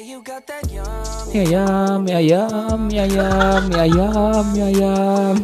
Mie 0.00 0.16
ayam, 1.44 2.08
mie 2.08 2.16
ayam, 2.16 2.88
mie 2.88 3.04
ayam, 3.04 3.60
mie 3.68 3.80
ayam, 3.84 4.44
mie 4.48 4.64
ayam. 4.72 5.34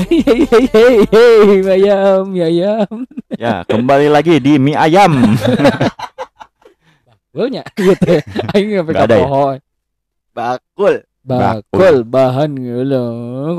Hei, 0.00 0.16
hei, 0.48 0.64
hei, 0.72 0.96
hei, 1.04 1.60
mie 1.60 1.74
ayam, 1.76 2.24
mie 2.32 2.40
ayam. 2.48 3.04
Ya, 3.36 3.60
kembali 3.68 4.08
lagi 4.08 4.40
di 4.40 4.56
mie 4.56 4.80
ayam. 4.80 5.36
Gue 7.36 7.52
gitu 7.52 8.08
ya. 8.08 8.24
Aing 8.56 8.80
sampai 8.80 8.94
ke 8.96 9.04
ada 9.04 9.12
ya? 9.20 9.28
pohon. 9.28 9.56
Bakul. 10.32 10.94
Bakul 11.20 11.96
bahan 12.08 12.56
gula 12.56 13.04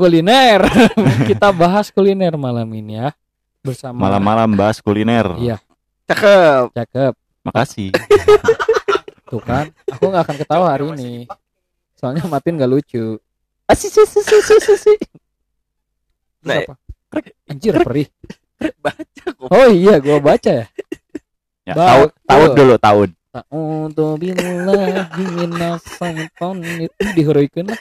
kuliner. 0.02 0.66
Kita 1.30 1.54
bahas 1.54 1.94
kuliner 1.94 2.34
malam 2.34 2.66
ini 2.74 2.98
ya. 2.98 3.14
Bersama 3.62 4.10
Malam-malam 4.10 4.50
bahas 4.58 4.82
kuliner. 4.82 5.30
Iya. 5.38 5.62
Cakep. 6.10 6.74
Cakep. 6.74 7.14
Makasih. 7.46 7.94
Tuh 9.32 9.40
kan. 9.40 9.72
Aku 9.88 10.12
nggak 10.12 10.28
akan 10.28 10.36
ketawa 10.44 10.66
hari 10.76 10.84
ini. 10.92 11.24
Soalnya 11.96 12.28
Matin 12.28 12.60
gak 12.60 12.68
lucu. 12.68 13.16
Asi 13.64 13.88
si 13.88 14.04
si 14.04 14.20
si 14.20 14.36
si 14.44 14.56
si. 14.60 14.74
si. 14.76 14.92
Nah, 16.44 16.60
Apa? 16.60 16.76
Anjir 17.48 17.80
perih. 17.80 18.12
Baca 18.84 19.24
kok. 19.32 19.48
Oh 19.48 19.68
iya, 19.72 19.96
gua 20.04 20.20
baca 20.20 20.50
ya. 20.52 20.66
Ya, 21.64 21.74
taud, 21.78 22.10
taud 22.28 22.50
dulu, 22.52 22.74
taud. 22.76 23.10
Ta'udzu 23.32 24.20
billahi 24.20 25.24
minas 25.32 25.80
syaitonir. 25.96 26.92
Ih, 26.92 27.10
dihuruykeun 27.16 27.72
lah. 27.72 27.80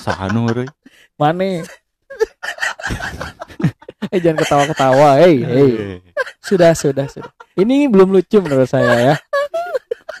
Sahanu 0.00 0.48
euy. 0.48 0.64
Mane? 1.20 1.68
eh 4.08 4.20
jangan 4.24 4.40
ketawa-ketawa. 4.40 5.20
Hei, 5.20 5.44
hei. 5.44 5.70
Eh, 5.76 5.98
Sudah, 6.40 6.72
sudah, 6.72 7.04
sudah. 7.12 7.28
Ini 7.60 7.88
belum 7.92 8.16
lucu 8.16 8.40
menurut 8.40 8.68
saya 8.70 9.12
ya. 9.12 9.14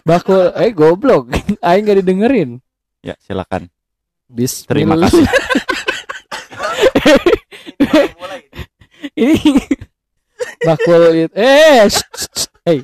Bakul 0.04 0.52
eh 0.54 0.70
goblok. 0.70 1.32
Aing 1.64 1.82
gak 1.82 1.98
didengerin. 1.98 2.60
Ya, 3.00 3.16
silakan. 3.18 3.72
Bismillah. 4.26 4.68
Terima 4.68 4.94
kasih. 4.98 5.24
Ini 9.14 9.36
bakul 10.64 11.02
itu 11.14 11.34
eh 11.36 11.86
hey 12.64 12.78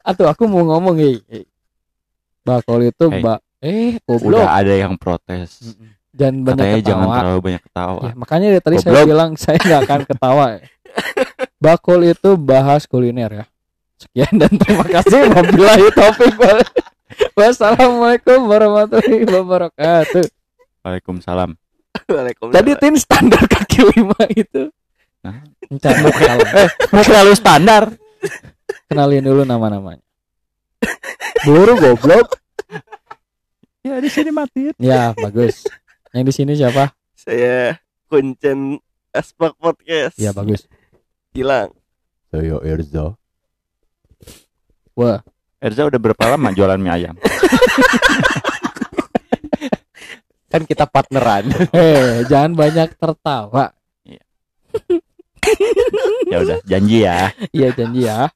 atuh 0.00 0.26
aku 0.26 0.48
mau 0.48 0.64
ngomong 0.66 0.96
hei, 0.96 1.20
bakul 2.40 2.80
itu 2.82 3.06
Hey. 3.06 3.20
bak 3.20 3.38
eh 3.60 3.92
goblok 4.02 4.40
Udah 4.40 4.56
ada 4.56 4.72
yang 4.74 4.96
protes. 4.96 5.76
dan 6.10 6.42
banyak 6.42 6.58
Katanya 6.58 6.80
jangan 6.82 7.06
ketawa 7.06 7.20
terlalu 7.20 7.40
banyak 7.40 7.62
ketawa. 7.62 8.00
Ya, 8.02 8.12
makanya 8.18 8.46
dari 8.50 8.60
tadi 8.60 8.76
saya 8.78 8.90
Goblok. 8.90 9.06
bilang 9.06 9.30
saya 9.36 9.58
nggak 9.58 9.80
akan 9.84 10.00
ketawa 10.04 10.46
bakul 11.64 12.00
itu 12.02 12.30
bahas 12.34 12.82
kuliner 12.84 13.30
ya 13.30 13.44
sekian 14.00 14.32
dan 14.34 14.52
terima 14.56 14.86
kasih 14.86 15.28
wabillahi 15.28 15.86
wal- 16.40 16.68
wassalamualaikum 17.36 18.40
warahmatullahi 18.44 19.28
wabarakatuh 19.28 20.24
Waalaikumsalam. 20.80 21.50
Waalaikumsalam. 22.08 22.54
tadi 22.56 22.72
tin 22.76 22.96
standar 22.96 23.44
kaki 23.44 23.84
lima 23.92 24.16
itu 24.32 24.72
Nah. 25.20 25.36
Entar, 25.68 25.92
mau 26.00 26.08
kenalan. 26.08 26.48
Eh, 26.56 26.68
Mau 26.88 27.04
terlalu 27.04 27.32
standar. 27.36 27.82
kenalin 28.88 29.20
dulu 29.20 29.44
nama-namanya 29.44 30.00
Buru 31.42 31.76
goblok 31.76 32.40
Ya, 33.80 33.96
di 33.96 34.08
sini 34.08 34.28
mati. 34.28 34.72
ya 34.76 35.12
bagus 35.14 35.64
yang 36.10 36.24
di 36.24 36.32
sini 36.32 36.52
siapa 36.52 36.92
saya 37.12 37.76
Kuncen 38.08 38.80
Aspak 39.10 39.54
Podcast. 39.56 40.16
ya 40.16 40.32
bagus 40.32 40.64
Hilang. 41.30 41.70
Saya 42.26 42.56
Erza. 42.60 43.19
Wah 44.96 45.20
Erza 45.60 45.84
udah 45.84 46.00
berapa 46.00 46.24
lama 46.24 46.56
jualan 46.56 46.80
mie 46.80 46.88
ayam? 46.88 47.16
kan 50.50 50.64
kita 50.66 50.88
partneran 50.88 51.46
eh 51.76 52.24
jangan 52.26 52.56
banyak 52.56 52.96
tertawa 52.96 53.70
Ya 56.30 56.38
udah, 56.46 56.58
janji 56.62 57.02
ya. 57.02 57.34
Iya 57.50 57.68
janji 57.74 58.06
ya. 58.06 58.30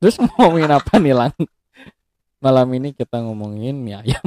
Terus 0.00 0.20
mau 0.20 0.48
ngomongin 0.48 0.72
apa 0.72 0.92
nih 1.00 1.16
Lang? 1.16 1.34
Malam 2.40 2.68
ini 2.76 2.92
kita 2.96 3.20
ngomongin 3.20 3.76
mie 3.80 3.96
ayam. 3.96 4.26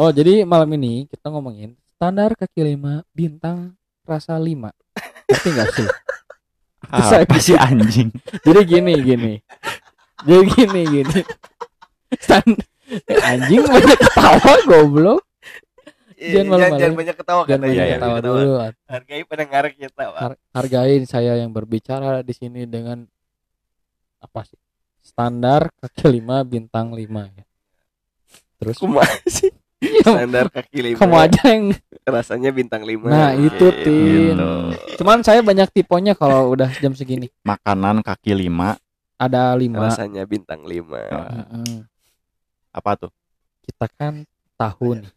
oh 0.00 0.10
jadi 0.12 0.44
malam 0.44 0.68
ini 0.76 1.04
kita 1.08 1.28
ngomongin 1.28 1.76
standar 1.96 2.32
kaki 2.36 2.64
lima 2.64 3.04
bintang 3.12 3.76
rasa 4.04 4.36
lima. 4.40 4.72
Ngerti 5.28 5.48
nggak 5.52 5.68
sih? 5.76 5.88
Saya 6.90 7.22
Apa 7.22 7.36
sih 7.38 7.54
anjing? 7.54 8.08
Jadi 8.40 8.60
gini 8.64 8.92
gini. 8.98 9.34
Jadi 10.20 10.44
gini 10.50 10.80
gini. 10.86 11.20
Stand 12.16 12.58
Eh, 12.88 13.20
anjing 13.20 13.60
banyak 13.62 14.00
ketawa 14.00 14.54
goblok. 14.64 15.20
Iya, 16.16 16.40
Jangan 16.40 16.48
malu-malu. 16.50 16.80
jangan 16.80 16.94
banyak 16.96 17.14
ketawa 17.14 17.40
Jangan 17.44 17.60
iya, 17.60 17.68
banyak 17.68 17.84
iya, 17.84 17.94
ketawa 17.94 18.16
Ketawa. 18.16 18.34
dulu. 18.34 18.52
Hargai 18.88 19.22
pendengar 19.22 19.64
kita, 19.70 20.02
Pak. 20.08 20.18
Har- 20.18 20.40
hargain 20.50 21.02
saya 21.04 21.32
yang 21.36 21.52
berbicara 21.52 22.24
di 22.24 22.32
sini 22.32 22.64
dengan 22.64 23.04
apa 24.18 24.40
sih? 24.42 24.56
Standar 24.98 25.68
kaki 25.78 26.08
lima 26.10 26.42
bintang 26.42 26.90
lima 26.90 27.28
ya. 27.28 27.44
Terus 28.56 28.76
Kumaha 28.76 29.04
sih? 29.28 29.52
Standar 29.78 30.46
kaki 30.48 30.78
lima. 30.82 30.98
kamu 30.98 31.16
aja 31.20 31.42
yang 31.48 31.64
Rasanya 32.02 32.50
bintang 32.50 32.82
lima. 32.82 33.06
Nah, 33.06 33.30
itu, 33.32 33.66
Gitu. 33.68 33.84
Tin. 33.84 34.38
cuman 34.96 35.20
saya 35.20 35.38
banyak 35.38 35.70
tiponya 35.70 36.12
kalau 36.12 36.50
udah 36.50 36.66
jam 36.74 36.90
segini 36.92 37.30
Makanan 37.40 38.00
kaki 38.00 38.32
lima 38.32 38.74
ada 39.14 39.52
lima 39.52 39.78
Rasanya 39.84 40.22
bintang 40.22 40.62
lima. 40.62 40.98
Mm-mm. 41.30 41.86
apa 42.70 42.90
tuh? 42.96 43.10
kita 43.60 43.86
kan 43.92 44.24
tahu 44.54 44.96
nih 44.96 45.12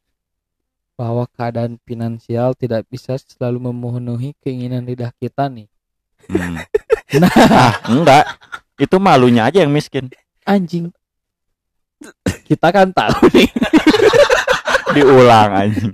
bahwa 0.93 1.23
keadaan 1.27 1.79
finansial 1.79 2.53
tidak 2.53 2.85
bisa 2.85 3.15
selalu 3.17 3.71
memenuhi 3.71 4.35
keinginan 4.37 4.83
lidah 4.83 5.09
kita 5.15 5.47
nih 5.47 5.65
Hmm. 6.23 6.53
nah 7.17 7.33
Ah, 7.49 7.73
enggak. 7.87 8.23
Itu 8.77 8.97
malunya 8.97 9.43
aja 9.43 9.59
yang 9.59 9.69
miskin. 9.69 10.05
anjing 10.43 10.93
kita 12.43 12.67
kan 12.67 12.89
tahu 12.89 13.25
nih 13.31 13.45
Diulang 14.95 15.51
anjing. 15.51 15.93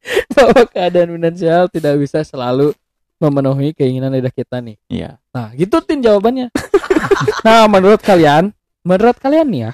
bahwa 0.34 0.64
keadaan 0.64 1.12
finansial 1.12 1.68
tidak 1.68 2.00
bisa 2.00 2.24
selalu 2.24 2.72
memenuhi 3.20 3.76
keinginan 3.76 4.16
lidah 4.16 4.32
kita 4.32 4.64
nih 4.64 4.80
Iya. 4.88 5.20
Nah, 5.30 5.52
gitu 5.52 5.76
tin 5.84 6.00
jawabannya. 6.00 6.48
nah, 7.46 7.68
menurut 7.68 8.00
kalian, 8.00 8.48
menurut 8.80 9.20
kalian 9.20 9.46
nih 9.52 9.60
ya, 9.68 9.72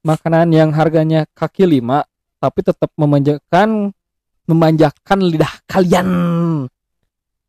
makanan 0.00 0.48
yang 0.48 0.70
harganya 0.72 1.28
kaki 1.36 1.68
lima 1.68 2.08
tapi 2.40 2.64
tetap 2.64 2.88
memanjakan 2.96 3.92
memanjakan 4.46 5.18
lidah 5.28 5.52
kalian. 5.68 6.08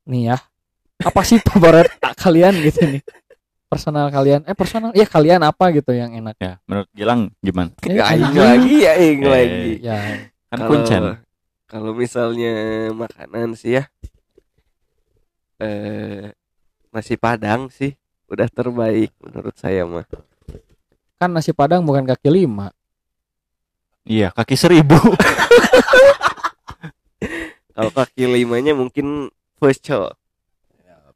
Nih 0.09 0.34
ya. 0.34 0.38
Apa 0.99 1.22
sih 1.22 1.38
favorit 1.39 1.88
kalian 2.23 2.57
gitu 2.66 2.84
nih? 2.84 3.01
Personal 3.67 4.07
kalian, 4.07 4.47
eh 4.47 4.55
personal, 4.55 4.95
ya 4.95 5.03
kalian 5.03 5.44
apa 5.44 5.75
gitu 5.75 5.91
yang 5.91 6.16
enak? 6.16 6.39
Ya, 6.39 6.55
menurut 6.63 6.88
Gilang 6.95 7.35
gimana? 7.44 7.75
Eh, 7.84 7.99
anjing. 7.99 8.39
lagi 8.39 8.75
ya, 8.79 8.91
aing 8.95 9.19
Eh, 9.19 9.28
lagi. 9.28 9.72
Ya, 9.84 9.97
Kan 10.57 10.66
Kalau- 10.66 10.72
kuncen. 10.73 11.03
Kalau 11.68 11.91
misalnya 11.94 12.53
makanan 12.95 13.53
sih 13.53 13.78
ya, 13.78 13.84
eh 15.62 16.34
nasi 16.90 17.13
padang 17.19 17.69
sih 17.69 17.94
udah 18.25 18.50
terbaik 18.50 19.13
menurut 19.22 19.53
saya 19.53 19.85
mah. 19.85 20.07
kan 21.17 21.29
nasi 21.29 21.51
padang 21.51 21.84
bukan 21.85 22.07
kaki 22.07 22.29
lima. 22.34 22.72
Iya, 24.07 24.31
kaki 24.31 24.56
seribu. 24.56 24.96
Kalau 27.75 27.91
kaki 27.94 28.25
limanya 28.25 28.73
mungkin 28.73 29.29
pecel, 29.59 30.09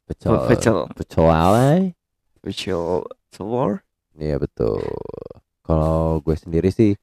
pecel 0.06 0.34
pecel, 0.46 0.78
pecel 0.94 1.26
alay 1.26 1.94
pecel 2.42 3.06
telur. 3.30 3.80
iya 4.18 4.36
betul 4.36 4.82
kalau 5.62 6.18
gue 6.20 6.34
sendiri 6.34 6.68
sih 6.68 6.98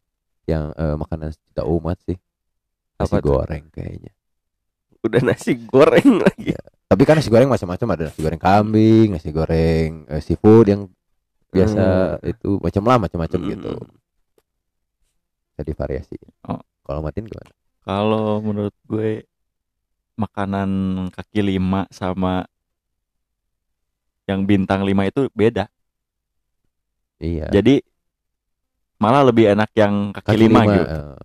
yang 0.45 0.75
eh, 0.75 0.95
makanan 0.99 1.31
tidak 1.51 1.65
umat 1.67 1.97
sih 2.05 2.19
nasi 2.99 3.15
Apa 3.15 3.23
tuh? 3.23 3.31
goreng 3.33 3.65
kayaknya 3.71 4.11
Udah 4.99 5.21
nasi 5.23 5.55
goreng 5.55 6.19
lagi. 6.19 6.51
tapi 6.89 7.03
kan 7.07 7.15
nasi 7.15 7.31
goreng 7.31 7.47
macam-macam 7.47 7.87
ada 7.95 8.03
nasi 8.11 8.19
goreng 8.19 8.41
kambing 8.41 9.07
nasi 9.15 9.29
goreng 9.31 10.05
eh, 10.09 10.21
seafood 10.21 10.67
yang 10.67 10.81
biasa 11.49 11.83
itu 12.27 12.59
macam 12.61 12.83
lah 12.85 12.97
macam-macam 12.99 13.39
Hmm. 13.39 13.49
gitu 13.49 13.71
jadi 15.55 15.71
variasi 15.75 16.15
Oh. 16.47 16.59
kalau 16.83 17.01
matiin 17.01 17.27
gimana 17.27 17.51
Kalau 17.79 18.37
menurut 18.39 18.75
gue 18.85 19.23
makanan 20.13 20.69
kaki 21.09 21.41
lima 21.41 21.87
sama 21.89 22.43
yang 24.29 24.45
bintang 24.45 24.85
lima 24.85 25.09
itu 25.09 25.25
beda. 25.33 25.65
iya 27.17 27.49
Jadi 27.49 27.81
malah 28.99 29.23
lebih 29.25 29.55
enak 29.55 29.71
yang 29.73 30.11
kaki, 30.13 30.35
lima, 30.37 30.59
gitu. 30.69 30.83
eh, 30.85 31.15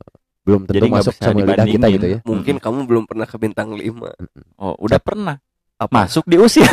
belum 0.44 0.68
tentu 0.68 0.76
Jadi 0.76 0.88
masuk 0.92 1.14
sama 1.16 1.40
lidah 1.40 1.66
kita 1.66 1.86
gitu 1.88 2.06
ya 2.06 2.18
Mungkin 2.22 2.60
kamu 2.60 2.84
belum 2.84 3.04
pernah 3.08 3.24
ke 3.24 3.36
bintang 3.40 3.72
lima. 3.72 4.12
Oh, 4.60 4.76
udah 4.76 5.00
pernah. 5.00 5.40
Masuk 5.88 6.24
diusir. 6.28 6.64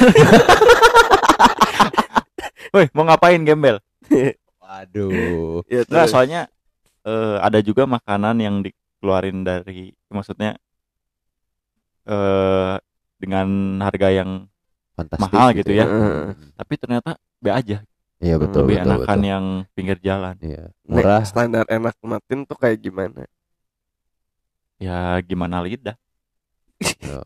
Woi, 2.75 2.87
mau 2.95 3.03
ngapain 3.03 3.39
gembel? 3.43 3.79
Aduh. 4.63 5.63
Ya, 5.67 5.83
terus. 5.83 6.11
soalnya 6.11 6.47
eh, 7.03 7.37
ada 7.39 7.59
juga 7.59 7.83
makanan 7.83 8.39
yang 8.39 8.55
dikeluarin 8.63 9.43
dari 9.43 9.91
maksudnya 10.07 10.55
eh 12.07 12.75
dengan 13.21 13.77
harga 13.83 14.09
yang 14.09 14.47
Fantastis 14.97 15.31
Mahal 15.31 15.53
gitu 15.55 15.71
ya. 15.71 15.85
Heeh. 15.87 16.35
tapi 16.57 16.73
ternyata 16.75 17.15
be 17.39 17.53
aja 17.53 17.85
Iya 18.21 18.37
betul 18.37 18.69
lebih 18.69 18.77
betul. 18.77 18.85
enakan 18.85 19.17
betul. 19.17 19.31
yang 19.33 19.45
pinggir 19.73 19.97
jalan. 19.97 20.35
Iya. 20.45 20.63
Nek, 20.85 20.93
Murah. 21.01 21.23
standar 21.25 21.65
enak 21.65 21.97
matin 22.05 22.45
tuh 22.45 22.53
kayak 22.53 22.77
gimana? 22.77 23.25
Ya 24.81 24.97
gimana 25.21 25.61
lidah. 25.61 25.93
Ya. 26.97 27.21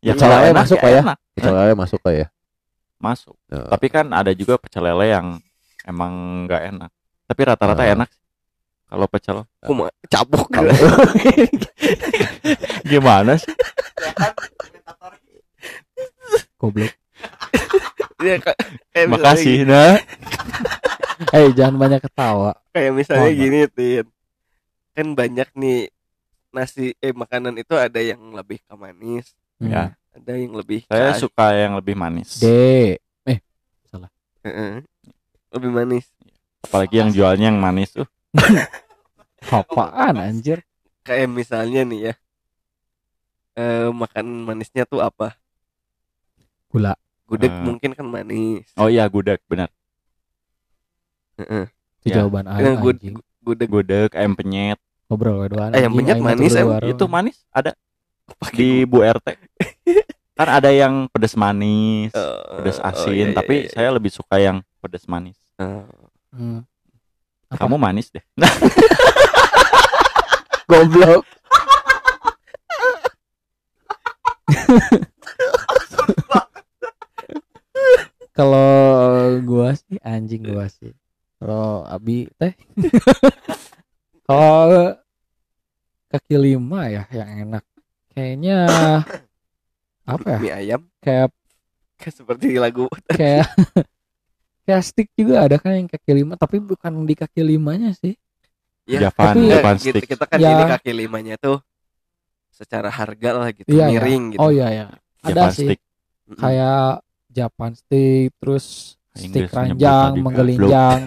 Ya 0.00 0.12
Pecel 0.12 0.24
kalau 0.24 0.36
lele 0.36 0.48
enak 0.50 0.58
masuk 0.58 0.76
ya 0.76 0.82
Pak, 0.82 0.90
ya? 0.90 1.00
enak. 1.00 1.18
Pecel 1.34 1.52
lele 1.54 1.74
masuk 1.76 2.00
lah 2.00 2.14
ya. 2.14 2.26
Masuk. 2.96 3.36
Ya. 3.46 3.60
Tapi 3.68 3.86
kan 3.88 4.06
ada 4.10 4.32
juga 4.32 4.56
pecel 4.56 4.82
lele 4.82 5.06
yang 5.10 5.26
emang 5.84 6.12
nggak 6.44 6.62
enak. 6.72 6.90
Tapi 7.24 7.40
rata-rata 7.42 7.82
Ah. 7.82 7.92
enak. 7.92 8.08
sih. 8.08 8.20
Kalau 8.84 9.06
pecel 9.06 9.36
Kuma 9.60 9.88
cabuk 10.06 10.46
gimana 12.86 13.34
sih? 13.36 13.52
Goblok. 16.56 16.92
Iya, 18.24 18.40
Makasih 19.04 19.64
gini- 19.64 19.68
nah. 19.68 19.98
Eh 21.30 21.50
jangan 21.52 21.76
banyak 21.76 22.00
ketawa. 22.00 22.56
Kayak 22.72 22.92
misalnya 22.94 23.26
Oh, 23.26 23.32
gini, 23.32 23.58
Tin. 23.68 24.06
Kan 24.94 25.12
banyak 25.12 25.48
nih 25.54 25.90
nasi 26.54 26.94
eh 26.96 27.10
makanan 27.10 27.58
itu 27.58 27.74
ada 27.74 27.98
yang 27.98 28.22
lebih 28.30 28.62
ke 28.62 28.74
manis, 28.74 29.34
Hmm. 29.54 29.70
Ya, 29.70 29.84
ada 30.10 30.32
yang 30.34 30.54
lebih 30.54 30.82
saya 30.86 31.10
ke- 31.10 31.20
suka 31.20 31.46
yang 31.52 31.74
lebih 31.74 31.94
manis. 31.94 32.38
D. 32.38 32.46
Heeh. 34.44 34.84
lebih 35.50 35.70
manis. 35.72 36.04
Apalagi 36.60 37.00
yang 37.00 37.08
jualnya 37.08 37.48
yang 37.48 37.56
manis 37.56 37.92
tuh. 37.92 38.04
Apaan 39.48 40.20
anjir? 40.20 40.60
Kayak 41.00 41.32
misalnya 41.32 41.80
nih 41.80 42.00
ya. 42.10 42.14
Eh 43.54 43.88
makan 43.88 44.44
manisnya 44.44 44.84
tuh 44.84 45.00
apa? 45.00 45.32
Gula. 46.68 46.92
Gudeg 47.24 47.48
Eh. 47.48 47.62
mungkin 47.62 47.90
kan 47.94 48.04
manis. 48.04 48.68
Oh 48.76 48.90
iya 48.90 49.08
gudeg 49.08 49.40
benar. 49.48 49.72
Heeh. 51.40 51.64
Itu 52.02 52.12
Ya. 52.12 52.14
jawaban. 52.20 52.44
Gudeg 53.40 53.68
Gudeg 53.70 54.10
ayam 54.12 54.36
penyet. 54.36 54.76
Ngobrol. 55.08 55.48
Ayam 55.74 55.92
anjing, 55.92 55.96
penyet 56.00 56.16
aing 56.16 56.24
mah 56.24 56.34
manis, 56.34 56.52
em. 56.56 56.68
Itu 56.88 57.04
manis 57.06 57.36
ada 57.52 57.70
pakai 58.40 58.56
di 58.56 58.68
Bu 58.88 59.04
RT. 59.04 59.28
kan 60.38 60.48
ada 60.50 60.70
yang 60.74 61.06
pedas 61.14 61.38
manis, 61.38 62.10
Eh, 62.10 62.42
pedas 62.58 62.82
oh, 62.82 62.88
asin, 62.90 63.14
iya, 63.14 63.26
iya, 63.30 63.36
tapi 63.38 63.54
iya. 63.64 63.70
saya 63.70 63.88
lebih 63.94 64.10
suka 64.10 64.36
yang 64.42 64.58
pedas 64.82 65.06
manis. 65.06 65.38
Eh, 65.60 65.84
Hmm. 66.34 66.66
Apa? 67.46 67.70
Kamu 67.70 67.78
manis 67.78 68.10
deh. 68.10 68.24
goblok. 70.70 71.22
Kalau 78.34 78.66
gua 79.46 79.78
sih 79.78 79.94
anjing 80.02 80.42
gua 80.42 80.66
sih. 80.66 80.90
Kalau 81.38 81.86
Abi 81.86 82.26
teh 82.34 82.58
kalau 84.24 84.96
kaki 86.08 86.36
lima 86.36 86.80
ya 86.88 87.02
yang 87.12 87.30
enak. 87.48 87.64
Kayaknya 88.14 88.56
apa 90.14 90.26
ya? 90.26 90.38
mie 90.40 90.52
ayam 90.52 90.80
Kayak 91.00 91.32
kayak 91.98 92.14
seperti 92.14 92.46
lagu 92.60 92.86
kayak 93.08 93.48
kayak 94.68 94.82
stick 94.84 95.08
juga 95.16 95.44
ada 95.44 95.56
kan 95.60 95.76
yang 95.76 95.88
kaki 95.88 96.12
lima 96.12 96.34
tapi 96.36 96.60
bukan 96.60 96.92
di 97.04 97.14
kaki 97.16 97.40
limanya 97.44 97.92
sih. 97.92 98.16
Ya, 98.84 99.08
Javan, 99.08 99.32
tapi- 99.32 99.48
kita, 99.48 99.70
stick. 99.80 100.04
kita 100.12 100.24
kan 100.28 100.36
Ya. 100.36 100.52
ini 100.52 100.64
kaki 100.68 100.92
limanya 100.92 101.34
tuh 101.40 101.56
secara 102.52 102.86
harga 102.92 103.30
lah 103.34 103.48
gitu 103.50 103.66
iya. 103.72 103.88
miring 103.90 104.36
gitu 104.36 104.40
Oh 104.44 104.52
iya 104.52 104.68
ya. 104.70 104.86
Ada 105.24 105.48
Javan 105.48 105.52
sih 105.56 105.66
stick. 105.72 105.80
Kayak 106.36 106.84
Japan 107.32 107.70
stick 107.74 108.30
terus 108.38 108.66
Inggris 109.16 109.30
stick 109.30 109.44
nyebut 109.50 109.56
ranjang, 109.58 110.12
menggelinjang. 110.20 111.00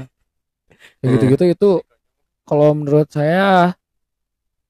Gitu-gitu 0.99 1.45
itu 1.53 1.69
kalau 2.47 2.71
menurut 2.73 3.05
saya 3.07 3.75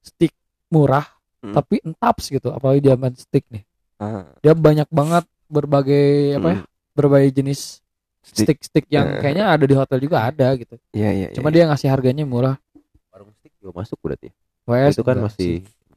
stick 0.01 0.33
murah 0.67 1.05
Hmm. 1.37 1.53
tapi 1.53 1.77
entaps 1.79 2.27
gitu 2.27 2.49
apalagi 2.49 2.81
Japan 2.81 3.13
stick 3.13 3.45
nih. 3.47 3.61
Ah, 3.95 4.25
Dia 4.41 4.51
banyak 4.51 4.89
banget 4.89 5.21
berbagai 5.45 6.33
apa 6.33 6.47
ya? 6.49 6.57
mm. 6.59 6.67
Berbagai 6.91 7.29
jenis 7.31 7.79
Stick. 8.19 8.57
stick-stick 8.57 8.85
yang 8.89 9.05
Eh. 9.07 9.21
kayaknya 9.21 9.45
ada 9.47 9.61
di 9.61 9.71
hotel 9.71 10.01
juga 10.01 10.25
ada 10.25 10.57
gitu. 10.57 10.81
Iya 10.91 11.09
iya. 11.13 11.27
Cuma 11.31 11.47
iya. 11.47 11.61
dia 11.61 11.63
ngasih 11.69 11.87
harganya 11.87 12.25
murah. 12.25 12.57
Warung 13.13 13.31
stick 13.37 13.53
juga 13.61 13.79
masuk 13.79 14.01
berarti. 14.01 14.33
WS 14.65 14.97
itu 14.97 15.05
kan 15.05 15.15
enggak 15.21 15.29
masih 15.29 15.53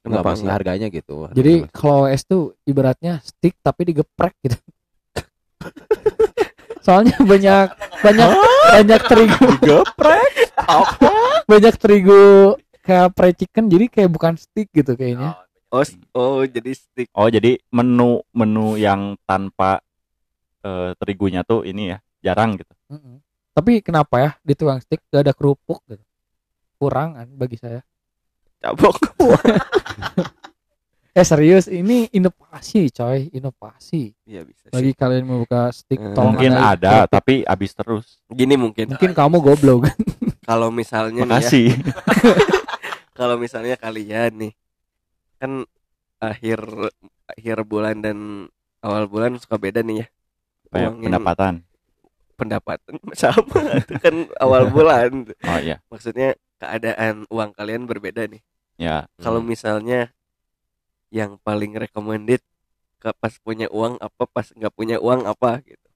masih 0.06 0.44
enggak? 0.44 0.54
harganya 0.54 0.86
gitu. 0.92 1.14
Jadi 1.32 1.52
kalau 1.72 2.04
WS 2.04 2.22
tuh 2.22 2.42
ibaratnya 2.62 3.12
stick 3.24 3.56
tapi 3.58 3.80
digeprek 3.88 4.36
gitu. 4.44 4.60
Soalnya 6.90 7.14
banyak 7.22 7.66
banyak 8.02 8.30
banyak 8.74 9.00
terigu 9.06 9.46
Geprek. 9.62 10.34
banyak 11.46 11.74
terigu 11.78 12.22
kayak 12.82 13.14
fried 13.14 13.38
chicken 13.38 13.70
jadi 13.70 13.86
kayak 13.86 14.10
bukan 14.10 14.34
stick 14.34 14.66
gitu 14.74 14.98
kayaknya. 14.98 15.38
Oh, 15.70 15.86
s- 15.86 15.94
oh 16.10 16.42
jadi 16.42 16.74
stick. 16.74 17.06
Oh 17.14 17.30
jadi 17.30 17.62
menu 17.70 18.26
menu 18.34 18.74
yang 18.74 19.14
tanpa 19.22 19.78
eh, 20.60 20.98
terigunya 20.98 21.46
tuh 21.46 21.62
ini 21.62 21.94
ya 21.94 22.02
jarang 22.26 22.58
gitu. 22.58 22.74
Mm-mm. 22.90 23.22
Tapi 23.54 23.86
kenapa 23.86 24.14
ya 24.18 24.30
di 24.42 24.58
tukang 24.58 24.82
stick 24.82 24.98
gak 25.06 25.22
ada 25.22 25.34
kerupuk 25.34 25.86
gitu? 25.86 26.02
Kurang 26.74 27.14
kan 27.14 27.30
bagi 27.38 27.54
saya. 27.54 27.86
Cabok. 28.58 28.98
Eh 31.10 31.26
serius 31.26 31.66
ini 31.66 32.06
inovasi 32.08 32.86
coy, 32.88 33.26
inovasi. 33.30 34.14
Iya 34.22 34.46
bisa 34.46 34.70
Bagi 34.70 34.94
sih. 34.94 34.96
kalian 34.96 35.24
mau 35.26 35.42
buka 35.42 35.74
stick 35.74 35.98
tolong 36.14 36.38
Mungkin 36.38 36.54
ada 36.54 37.02
tapi 37.04 37.42
habis 37.42 37.74
terus. 37.74 38.22
Gini 38.26 38.54
mungkin. 38.54 38.94
Mungkin 38.94 39.10
kamu 39.10 39.42
goblok. 39.42 39.90
Kalau 40.48 40.70
misalnya 40.70 41.22
nih 41.22 41.26
ya, 41.26 41.30
Makasih. 41.30 41.68
kalau 43.12 43.36
misalnya 43.36 43.76
kalian 43.76 44.32
nih 44.34 44.52
kan 45.36 45.62
akhir 46.16 46.58
akhir 47.28 47.56
bulan 47.62 48.00
dan 48.00 48.48
awal 48.80 49.04
bulan 49.06 49.36
suka 49.36 49.54
beda 49.54 49.84
nih 49.84 50.02
ya. 50.02 50.06
Kayak 50.70 50.90
Uangin- 50.90 51.04
pendapatan. 51.06 51.54
pendapatan 52.34 52.94
sama 53.20 53.60
itu 53.76 53.94
kan 54.00 54.14
awal 54.40 54.72
bulan. 54.72 55.28
Oh 55.44 55.58
iya. 55.60 55.78
Maksudnya 55.86 56.34
keadaan 56.56 57.28
uang 57.28 57.52
kalian 57.52 57.84
berbeda 57.84 58.24
nih. 58.24 58.40
Ya. 58.74 59.04
Kalau 59.20 59.44
misalnya 59.44 60.08
yang 61.10 61.36
paling 61.38 61.74
recommended 61.74 62.40
ke 62.96 63.10
pas 63.16 63.34
punya 63.36 63.66
uang 63.68 63.98
apa 63.98 64.22
pas 64.24 64.46
nggak 64.48 64.72
punya 64.72 64.96
uang 64.98 65.24
apa 65.24 65.60
gitu. 65.62 65.86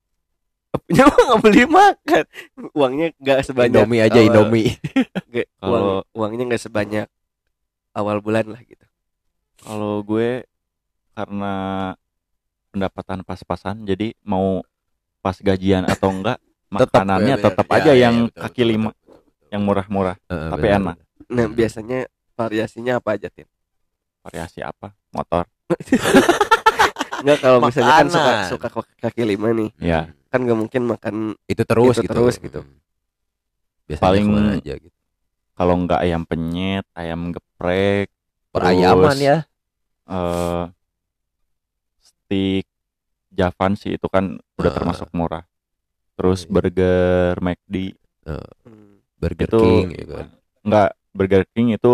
Punya 0.84 1.04
uang 1.08 1.24
nggak 1.24 1.42
beli 1.42 1.64
makan, 1.64 2.24
uangnya 2.72 3.06
nggak 3.16 3.38
sebanyak 3.42 3.78
Indomie 3.80 4.02
aja 4.02 4.18
awal- 4.18 4.26
Indomie. 4.26 4.70
Kalau- 5.62 5.70
uang, 5.70 5.86
uangnya 6.12 6.44
nggak 6.50 6.62
sebanyak 6.62 7.06
awal 7.92 8.18
bulan 8.18 8.50
lah 8.50 8.60
gitu. 8.60 8.82
Kalau 9.60 10.02
gue 10.02 10.42
karena 11.14 11.54
pendapatan 12.68 13.22
pas-pasan 13.22 13.86
jadi 13.86 14.18
mau 14.20 14.66
pas 15.20 15.38
gajian 15.38 15.86
atau 15.86 16.10
enggak 16.10 16.42
makanannya 16.74 17.38
tetap 17.38 17.66
Ya, 17.66 17.74
aja 17.78 17.92
ya, 17.92 18.02
yang 18.02 18.16
ya, 18.18 18.26
betul, 18.26 18.42
kaki 18.42 18.50
betul, 18.58 18.66
lima 18.66 18.90
betul, 18.90 18.98
betul, 18.98 19.14
betul. 19.14 19.48
yang 19.54 19.62
murah-murah 19.62 20.16
Heeh, 20.26 20.48
tapi 20.50 20.66
benar, 20.66 20.78
enak. 20.82 20.96
Nah 21.30 21.46
biasanya 21.48 21.98
variasinya 22.34 22.92
apa 22.98 23.08
aja 23.14 23.28
tin? 23.30 23.46
Variasi 24.24 24.60
apa 24.60 24.96
motor 25.10 25.44
Nggak 27.20 27.38
kalau 27.40 27.58
misalnya 27.58 27.94
kan 27.94 28.08
suka 28.10 28.32
suka 28.50 28.68
kaki 29.00 29.24
lima 29.24 29.48
nih, 29.50 29.70
ya 29.78 30.12
kan 30.28 30.40
nggak 30.40 30.58
mungkin 30.58 30.82
makan 30.84 31.14
itu 31.46 31.62
terus 31.62 31.96
Itu 31.96 32.04
gitu. 32.04 32.12
terus 32.12 32.34
gitu. 32.36 32.60
Hmm. 32.60 32.76
Biasanya 33.86 34.02
Paling- 34.02 34.28
aja 34.58 34.74
gitu. 34.76 34.96
kalau 35.54 35.74
enggak 35.78 36.00
ayam 36.00 36.22
penyet 36.24 36.84
ayam 36.92 37.30
geprek 37.30 38.08
Perayaman 38.50 39.08
terus, 39.08 39.20
ya. 39.20 39.36
eh 40.04 40.64
stick 41.98 42.66
Javan 43.30 43.72
sih 43.74 43.94
itu 43.94 44.06
kan 44.06 44.36
udah 44.54 44.68
Eh. 44.68 44.74
termasuk 44.74 45.08
murah 45.10 45.44
terus 46.14 46.44
Iya. 46.44 46.50
burger 46.50 47.34
McD 47.40 47.74
hmm, 48.24 48.94
Burger 49.16 49.48
itu 49.48 49.58
King 49.58 49.86
gitu 49.96 50.12
kan. 50.12 50.28
enggak 50.60 50.88
Burger 51.10 51.42
King 51.48 51.68
itu 51.72 51.92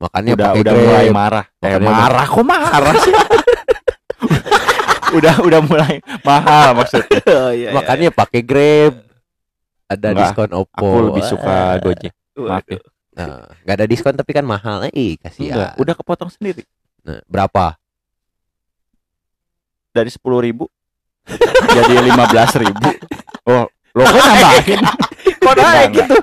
Makannya 0.00 0.32
udah 0.32 0.50
udah 0.56 0.72
Grab. 0.72 0.82
mulai 0.82 1.06
marah 1.12 1.44
eh 1.60 1.76
marah 1.76 2.24
kok 2.24 2.40
marah 2.42 2.94
sih 2.98 3.12
udah 5.18 5.34
udah 5.42 5.60
mulai 5.60 5.94
mahal 6.22 6.72
maksudnya 6.72 7.20
oh 7.36 7.50
iya. 7.50 7.52
iya. 7.52 7.68
Makannya 7.74 8.08
pakai 8.10 8.40
Grab. 8.40 8.94
Ada 9.84 10.06
Enggak, 10.08 10.16
diskon 10.22 10.50
Oppo. 10.54 10.86
aku 10.86 10.98
lebih 11.10 11.24
suka 11.26 11.50
Ah. 11.50 11.76
Gojek 11.76 12.14
maaf 12.32 12.64
ya. 12.64 12.80
Nah, 13.10 13.42
nggak 13.60 13.74
ada 13.74 13.84
diskon 13.84 14.14
tapi 14.14 14.30
kan 14.30 14.42
mahal. 14.42 14.86
Eh, 14.86 15.18
Enggak, 15.18 15.28
kasihan. 15.28 15.74
udah 15.76 15.94
kepotong 15.94 16.30
sendiri 16.30 16.62
Nah, 17.00 17.20
berapa? 17.26 17.74
dari 19.90 20.06
sepuluh 20.06 20.38
ribu 20.38 20.70
jadi 21.76 21.98
lima 22.00 22.24
belas 22.24 22.54
ribu 22.54 22.88
oh 23.42 23.66
lo 23.90 24.02
kan 24.06 24.22
nambahin 24.30 24.80
Kok 25.40 25.54
naik 25.56 25.88
gitu. 25.90 26.14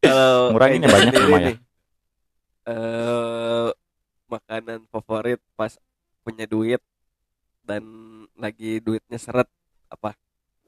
Kalau 0.00 0.60
Ega 0.60 0.86
banyak 0.86 1.12
lumayan. 1.16 1.54
Eh 2.70 3.68
makanan 4.30 4.86
favorit 4.94 5.42
pas 5.58 5.74
punya 6.22 6.46
duit 6.46 6.78
dan 7.66 7.82
lagi 8.38 8.78
duitnya 8.78 9.18
seret 9.18 9.50
apa 9.90 10.14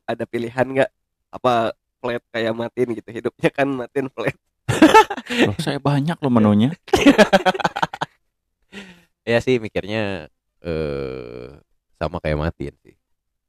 ada 0.06 0.25
pilihan 0.26 0.66
nggak? 0.66 0.90
Apa 1.32 1.73
flat 2.02 2.23
kayak 2.35 2.54
matin 2.59 2.87
gitu 2.99 3.11
hidupnya 3.14 3.50
kan 3.54 3.68
matin 3.71 4.11
flat. 4.11 4.35
Loh, 5.47 5.56
saya 5.62 5.78
banyak 5.78 6.18
loh 6.18 6.32
menunya. 6.35 6.75
ya 9.30 9.38
sih 9.38 9.62
mikirnya 9.62 10.26
eh 10.61 11.49
sama 11.97 12.18
kayak 12.18 12.42
matiin 12.42 12.75
sih. 12.82 12.99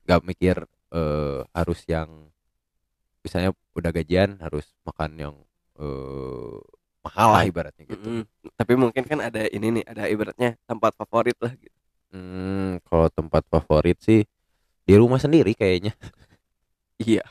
Nggak 0.05 0.21
mikir 0.21 0.57
eh 0.93 1.41
harus 1.51 1.81
yang 1.89 2.29
misalnya 3.25 3.57
udah 3.73 3.89
gajian 3.89 4.37
harus 4.37 4.69
makan 4.85 5.11
yang 5.17 5.35
eh 5.81 6.61
mahal 7.03 7.29
lah 7.35 7.43
ibaratnya 7.43 7.83
gitu 7.85 7.99
Mm-mm. 7.99 8.23
tapi 8.55 8.73
mungkin 8.73 9.03
kan 9.03 9.19
ada 9.19 9.45
ini 9.51 9.79
nih 9.79 9.83
ada 9.85 10.07
ibaratnya 10.07 10.55
tempat 10.65 10.95
favorit 10.95 11.37
lah 11.39 11.53
gitu 11.55 11.75
Hmm, 12.13 12.77
kalau 12.85 13.09
tempat 13.09 13.41
favorit 13.49 13.97
sih 13.97 14.21
di 14.85 14.93
rumah 14.93 15.17
sendiri 15.17 15.57
kayaknya. 15.57 15.97
iya 17.01 17.25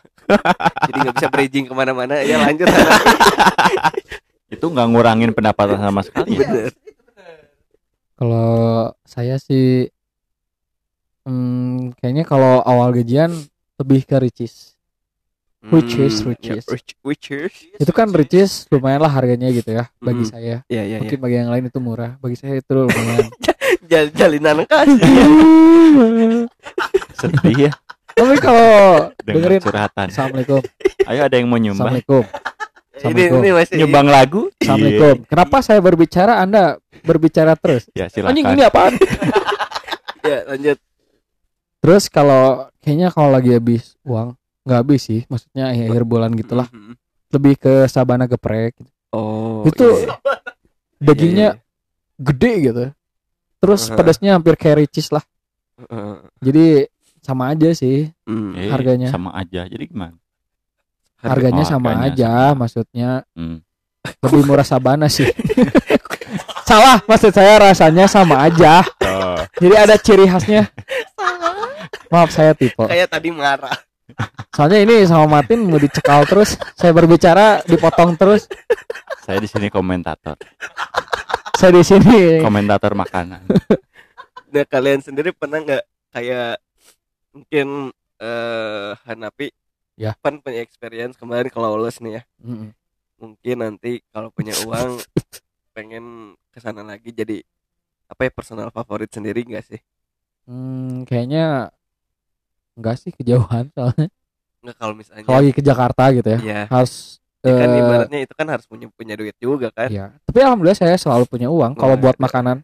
jadi 0.90 0.98
nggak 1.06 1.14
bisa 1.22 1.28
bridging 1.30 1.70
ke 1.70 1.74
mana-mana 1.74 2.18
ya 2.18 2.42
lanjut 2.42 2.66
Itu 4.52 4.68
nggak 4.68 4.88
ngurangin 4.90 5.30
pendapatan 5.32 5.78
sama 5.80 6.02
sekali. 6.02 6.34
ya. 6.34 6.44
bener 6.44 6.70
Kalau 8.18 8.90
saya 9.06 9.38
sih 9.38 9.86
hmm, 11.24 11.94
kayaknya 11.98 12.24
kalau 12.26 12.60
awal 12.62 12.90
gajian 12.90 13.32
lebih 13.78 14.02
ke 14.02 14.18
ricis. 14.18 14.71
Which 15.62 15.94
is, 15.94 16.20
Hmm, 16.20 16.28
which 16.28 16.42
ya, 16.44 16.58
is. 16.58 16.66
which, 16.66 16.90
which 17.00 17.26
is 17.30 17.54
Itu 17.76 17.90
kan 17.90 18.10
ricis 18.10 18.66
lumayan 18.66 18.98
lah 18.98 19.08
harganya 19.08 19.46
gitu 19.48 19.70
ya 19.70 19.86
bagi 19.96 20.26
Mm. 20.26 20.28
saya. 20.28 20.56
ya 20.66 20.82
ya 20.82 20.82
ya 20.88 20.96
Mungkin 20.98 21.18
bagi 21.18 21.36
yang 21.38 21.48
lain 21.48 21.64
itu 21.66 21.78
murah, 21.78 22.18
bagi 22.18 22.34
saya 22.34 22.58
itu 22.58 22.72
lumayan. 22.72 23.30
Jal- 23.86 24.10
jalinan 24.10 24.64
kasih 24.64 24.98
Sedih 27.14 27.56
ya 27.60 27.72
Tapi 28.12 28.36
kalau 28.38 28.70
dengerin 29.22 29.60
curhatan. 29.60 30.06
Assalamualaikum, 30.06 30.60
Ayo 31.06 31.20
ada 31.22 31.34
yang 31.34 31.46
mau 31.46 31.56
nyumbang. 31.56 31.96
Assalamualaikum, 31.96 32.22
ini 32.22 32.92
Assalamualaikum. 32.92 33.38
ini 33.38 33.50
masih 33.54 33.74
Nyumbang 33.78 34.06
lagu? 34.06 34.40
Assalamualaikum. 34.54 35.16
Kenapa 35.24 35.56
saya 35.60 35.78
berbicara 35.78 36.32
Anda 36.36 36.76
berbicara 37.00 37.54
terus? 37.54 37.88
Iya. 37.88 38.10
Ya 38.10 38.20
Anjing 38.20 38.44
silakan. 38.44 38.52
ini 38.52 38.62
apaan? 38.62 38.92
ya 40.28 40.38
lanjut 40.44 40.78
Terus 41.78 42.04
kalau 42.06 42.42
kayaknya 42.78 43.08
kalau 43.10 43.30
lagi 43.32 43.50
habis 43.52 43.96
uang, 44.02 44.36
nggak 44.62 44.78
habis 44.78 45.00
sih, 45.02 45.20
maksudnya 45.26 45.68
akhir 45.68 46.02
bulan 46.02 46.30
gitulah. 46.32 46.68
Mhm. 46.68 46.94
Lebih 47.30 47.54
ke 47.56 47.72
sabana 47.86 48.24
geprek. 48.24 48.76
gitu. 48.76 48.90
oh 49.10 49.64
Itu 49.64 49.86
iya. 49.98 50.14
Dagingnya 50.98 51.48
Iya, 51.50 51.60
gede 52.16 52.52
gitu. 52.62 52.84
Terus 53.58 53.82
Heeh. 53.84 53.96
pedasnya 53.96 54.30
hampir 54.32 54.54
kayak 54.54 54.76
ricis 54.80 55.08
lah. 55.08 55.24
iya. 55.74 55.86
Heeh. 55.88 56.14
Jadi 56.40 56.64
sama 57.18 57.50
aja 57.50 57.70
sih. 57.72 58.10
Hmm. 58.22 58.54
Eh, 58.54 58.66
Harganya. 58.66 59.08
sama 59.08 59.30
aja. 59.32 59.62
Jadi 59.64 59.84
gimana? 59.86 60.14
Harganya 61.18 61.62
Oh, 61.62 61.68
sama 61.68 61.94
harganya 61.94 62.10
aja, 62.12 62.32
sama. 62.48 62.58
maksudnya 62.58 63.10
Hmm. 63.32 63.58
lebih 64.20 64.42
murah 64.44 64.64
sabana 64.64 65.06
sih. 65.06 65.30
Salah, 66.62 67.02
maksud 67.04 67.30
saya 67.30 67.58
rasanya 67.60 68.06
sama 68.06 68.42
aja. 68.42 68.82
Oh, 69.02 69.38
Jadi 69.58 69.74
ada 69.76 69.94
ciri 69.96 70.24
khasnya. 70.24 70.70
Maaf 72.08 72.30
saya 72.30 72.52
tipe. 72.52 72.80
kayak 72.82 73.08
tadi 73.08 73.28
marah 73.28 73.72
Soalnya 74.50 74.80
ini 74.80 74.94
sama 75.04 75.26
Martin 75.28 75.64
mau 75.64 75.76
dicekal 75.76 76.24
terus. 76.24 76.54
Saya 76.74 76.92
berbicara 76.92 77.60
dipotong 77.62 78.14
terus. 78.14 78.46
saya 79.22 79.38
di 79.38 79.46
sini 79.46 79.68
komentator. 79.68 80.34
Saya 81.54 81.72
di 81.72 81.82
sini. 81.82 82.40
Komentator 82.40 82.92
makanan. 82.92 83.42
nah 84.52 84.64
kalian 84.64 85.00
sendiri 85.00 85.32
pernah 85.32 85.58
nggak 85.58 85.84
kayak 86.10 86.60
mungkin 87.32 87.88
eh 88.18 88.92
Hanapi 89.02 89.48
Ya. 89.92 90.16
kan 90.24 90.40
punya 90.40 90.64
experience 90.64 91.16
kemarin 91.16 91.52
kalau 91.52 91.76
lulus 91.76 92.00
nih 92.00 92.20
ya 92.20 92.22
Mm-mm. 92.40 92.72
mungkin 93.16 93.56
nanti 93.60 94.00
kalau 94.08 94.32
punya 94.32 94.56
uang 94.64 95.04
pengen 95.70 96.04
ke 96.48 96.58
sana 96.58 96.80
lagi 96.80 97.12
jadi 97.12 97.44
apa 98.08 98.24
ya 98.24 98.30
personal 98.32 98.72
favorit 98.72 99.12
sendiri 99.12 99.44
nggak 99.44 99.64
sih 99.68 99.80
Hmm, 100.42 101.04
kayaknya 101.04 101.70
enggak 102.72 102.96
sih 102.98 103.10
kejauhan 103.10 103.68
soalnya. 103.72 104.08
nggak 104.62 104.76
kalau 104.78 104.94
misalnya 104.94 105.22
Kalau 105.26 105.38
lagi 105.42 105.52
ke 105.52 105.62
Jakarta 105.62 106.02
gitu 106.14 106.28
ya. 106.28 106.40
ya 106.40 106.60
Harus 106.70 107.18
ya 107.42 107.52
kan 107.58 107.68
eh, 107.68 107.80
ibaratnya 107.82 108.18
itu 108.22 108.34
kan 108.38 108.46
harus 108.46 108.66
punya 108.70 108.86
punya 108.94 109.18
duit 109.18 109.34
juga 109.36 109.74
kan 109.74 109.90
Iya. 109.90 110.14
Tapi 110.22 110.38
alhamdulillah 110.38 110.78
saya 110.78 110.94
selalu 110.94 111.26
punya 111.26 111.50
uang 111.50 111.74
kalau 111.74 111.98
Wah, 111.98 112.02
buat 112.02 112.16
ada. 112.16 112.22
makanan. 112.22 112.56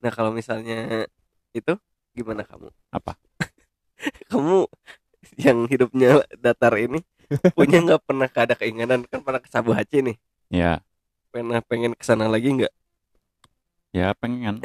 nah 0.00 0.12
kalau 0.14 0.30
misalnya 0.30 1.04
itu 1.50 1.74
gimana 2.14 2.40
kamu 2.46 2.70
Apa? 2.88 3.18
kamu 4.30 4.64
yang 5.36 5.68
hidupnya 5.68 6.24
datar 6.34 6.72
ini 6.78 7.02
punya 7.52 7.78
nggak 7.84 8.00
pernah 8.06 8.26
ada 8.26 8.54
keinginan 8.54 9.04
kan 9.04 9.20
pernah 9.20 9.42
ke 9.42 9.50
Sabu 9.50 9.74
Haci 9.74 10.00
nih 10.06 10.16
Ya, 10.50 10.82
pernah 11.30 11.62
pengen 11.62 11.94
ke 11.94 12.02
sana 12.02 12.26
lagi 12.26 12.50
nggak 12.50 12.74
ya 13.90 14.14
pengen. 14.14 14.62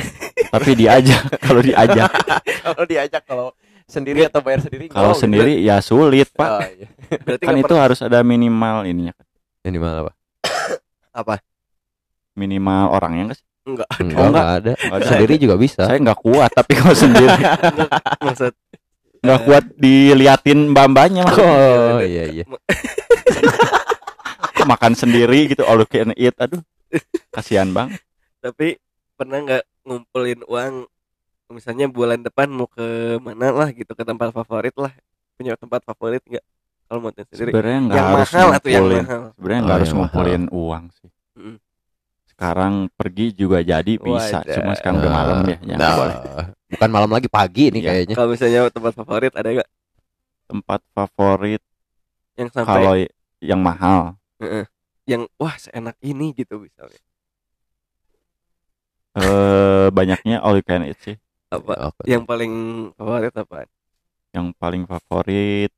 Tapi 0.54 0.78
diajak 0.78 1.22
kalau 1.46 1.62
diajak. 1.62 2.10
kalau 2.62 2.84
diajak 2.86 3.22
kalau 3.26 3.48
Sendiri 3.86 4.26
atau 4.26 4.42
bayar 4.42 4.66
sendiri? 4.66 4.90
Kalau 4.90 5.14
Oh, 5.14 5.18
sendiri 5.18 5.62
ya 5.62 5.78
sulit, 5.78 6.34
Pak. 6.34 6.50
Oh, 6.50 6.62
iya. 6.66 6.88
berarti 7.22 7.44
Kan 7.46 7.54
nggak 7.54 7.70
itu 7.70 7.76
harus 7.78 8.00
ada 8.02 8.20
minimal 8.26 8.86
ininya. 8.90 9.14
Ini 9.62 9.78
malah 9.78 10.10
apa? 10.10 10.14
Apa? 11.22 11.36
Minimal 12.36 12.92
orangnya 12.92 13.24
enggak 13.30 13.40
sih? 13.40 13.48
Enggak. 13.66 13.90
Enggak, 13.98 14.06
enggak. 14.06 14.26
enggak 14.30 14.48
ada. 14.50 14.72
Nggak 14.74 14.98
ada. 15.00 15.06
Sendiri 15.06 15.34
juga 15.38 15.56
bisa. 15.56 15.82
Saya 15.86 16.00
nggak 16.02 16.20
kuat 16.22 16.52
tapi 16.54 16.72
kalau 16.76 16.96
sendiri 16.98 17.40
maksud 18.26 18.54
nggak 19.26 19.42
kuat 19.42 19.66
diliatin 19.82 20.60
mbak-mbaknya 20.70 21.26
Mas. 21.26 21.38
Oh 21.42 21.98
iya 21.98 22.30
iya. 22.30 22.46
makan 24.66 24.98
sendiri 24.98 25.54
gitu 25.54 25.62
all 25.66 25.78
you 25.78 25.88
can 25.88 26.10
eat 26.18 26.34
aduh 26.42 26.58
kasihan 27.30 27.70
bang 27.70 27.94
tapi 28.42 28.82
pernah 29.14 29.38
nggak 29.46 29.64
ngumpulin 29.86 30.42
uang 30.50 30.90
misalnya 31.48 31.86
bulan 31.86 32.20
depan 32.20 32.48
mau 32.48 32.66
ke 32.66 32.86
mana 33.20 33.52
lah 33.52 33.70
gitu 33.70 33.92
ke 33.92 34.02
tempat 34.02 34.32
favorit 34.32 34.74
lah. 34.76 34.94
Punya 35.36 35.54
tempat 35.56 35.84
favorit 35.84 36.24
nggak? 36.24 36.46
Kalau 36.86 37.00
mau 37.00 37.12
sendiri. 37.12 37.50
Sebenarnya 37.50 37.80
nggak 37.84 37.98
yang 37.98 38.08
harus 38.08 38.30
mahal 38.32 38.50
atau 38.52 38.70
yang 38.70 38.86
mahal. 38.86 39.22
Sebenarnya 39.34 39.60
Oh, 39.60 39.66
nggak 39.66 39.76
harus 39.76 39.90
yang 39.90 39.98
ngumpulin 40.00 40.44
uang 40.50 40.86
sih. 40.94 41.10
Mm. 41.36 41.58
sekarang 42.26 42.74
pergi 42.92 43.32
juga 43.32 43.60
jadi 43.60 43.96
bisa 43.96 44.44
Wadah. 44.44 44.56
cuma 44.60 44.72
sekarang 44.76 45.00
udah 45.00 45.12
malam 45.14 45.38
ya 45.42 45.56
ya 45.56 45.56
nggak 45.72 45.80
Nah, 45.80 45.96
boleh. 45.96 46.16
bukan 46.68 46.90
malam 46.92 47.12
lagi 47.12 47.28
pagi 47.32 47.66
nih 47.72 47.80
Iya. 47.80 47.88
kayaknya. 47.88 48.16
kalau 48.20 48.30
misalnya 48.30 48.60
tempat 48.68 48.92
favorit 48.92 49.32
ada 49.32 49.50
nggak? 49.52 49.70
Tempat 50.46 50.80
favorit 50.92 51.62
yang 52.36 52.50
sampai 52.52 52.68
kalau 52.68 52.94
yang 53.40 53.62
mahal. 53.64 54.00
Heeh. 54.40 54.68
yang 55.08 55.32
wah 55.40 55.56
seenak 55.56 55.96
ini 56.02 56.36
gitu 56.36 56.60
misalnya. 56.60 57.00
Eh 59.16 59.88
banyaknya 59.92 60.44
all 60.44 60.60
you 60.60 60.66
can 60.66 60.84
eat 60.84 61.00
sih 61.00 61.16
apa 61.52 61.74
Apa? 61.94 62.02
yang 62.10 62.24
paling 62.26 62.54
favorit 62.98 63.34
apa 63.36 63.70
yang 64.36 64.52
paling 64.58 64.84
favorit 64.90 65.72